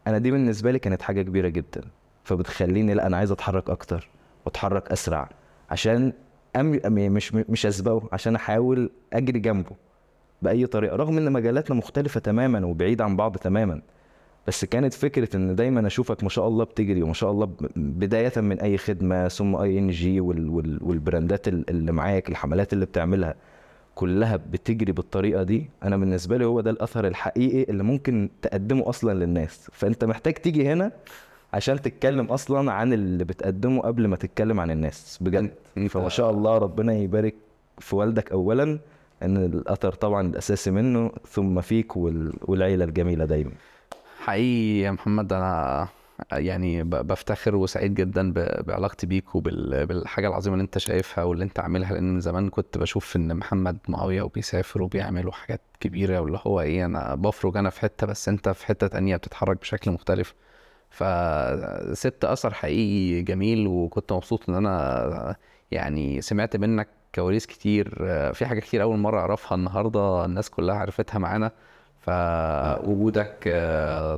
[0.07, 1.81] أنا دي بالنسبة لي كانت حاجة كبيرة جدا.
[2.23, 4.09] فبتخليني لأ أنا عايز أتحرك أكتر.
[4.45, 5.29] واتحرك أسرع
[5.69, 6.13] عشان
[6.55, 6.79] أم...
[6.85, 6.93] أم...
[6.93, 9.71] مش مش أسبقه عشان أحاول أجري جنبه
[10.41, 13.81] بأي طريقة رغم إن مجالاتنا مختلفة تماما وبعيد عن بعض تماما
[14.47, 17.49] بس كانت فكرة إن دايما أشوفك ما شاء الله بتجري وما شاء الله.
[17.75, 20.49] بداية من أي خدمة ثم أي إن جي وال...
[20.49, 20.79] وال...
[20.81, 23.35] والبراندات ال- اللي معاك الحملات اللي بتعملها
[23.95, 29.25] كلها بتجري بالطريقة دي أنا بالنسبة لي هو ده الأثر الحقيقي اللي ممكن تقدمه أصلا
[29.25, 30.91] للناس فأنت محتاج تيجي هنا
[31.53, 35.17] عشان تتكلم أصلا عن اللي بتقدمه قبل ما تتكلم عن الناس.
[35.21, 35.53] بجد.
[35.89, 37.35] فما شاء الله ربنا يبارك
[37.79, 38.79] في والدك اولا
[39.23, 42.33] إن الأثر طبعا الأساسي منه ثم فيك وال...
[42.41, 43.51] والعيلة الجميلة دايما.
[44.19, 45.87] حقيقي يا محمد أنا
[46.31, 52.13] يعني بفتخر وسعيد جدا بعلاقتي بيك وبالحاجه العظيمة اللي أنت شايفها واللي أنت عاملها لأن
[52.13, 57.15] من زمان كنت بشوف إن محمد معاوية وبيسافر وبيعملوا حاجات كبيرة واللي هو إيه أنا
[57.15, 60.33] بفرج أنا في حتة بس أنت في حتة تانية بتتحرك بشكل مختلف.
[60.91, 65.35] فسبت أثر حقيقي جميل وكنت مبسوط إن أنا
[65.71, 67.89] يعني سمعت منك كواليس كتير.
[68.33, 71.51] في حاجات كتير أول مرة أعرفها النهارده الناس كلها عرفتها معانا.
[71.99, 73.43] فوجودك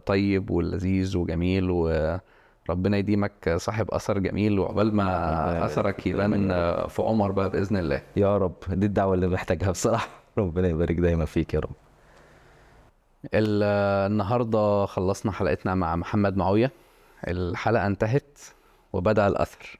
[0.05, 4.59] طيب ولذيذ وجميل وربنا يديمك صاحب أثر جميل.
[4.59, 6.07] وعقبال ما أثرك.
[6.07, 6.47] يبان
[6.87, 8.01] في عمر بقى بإذن الله.
[8.15, 8.55] يا رب.
[8.69, 10.07] دي الدعوة اللي محتاجها بصراحة.
[10.37, 11.82] ربنا يبارك دايما فيك يا رب.
[13.33, 13.63] ال-
[14.11, 16.71] النهارده خلصنا حلقتنا مع محمد معاوية.
[17.27, 18.39] الحلقة انتهت
[18.93, 19.79] وبدأ الأثر.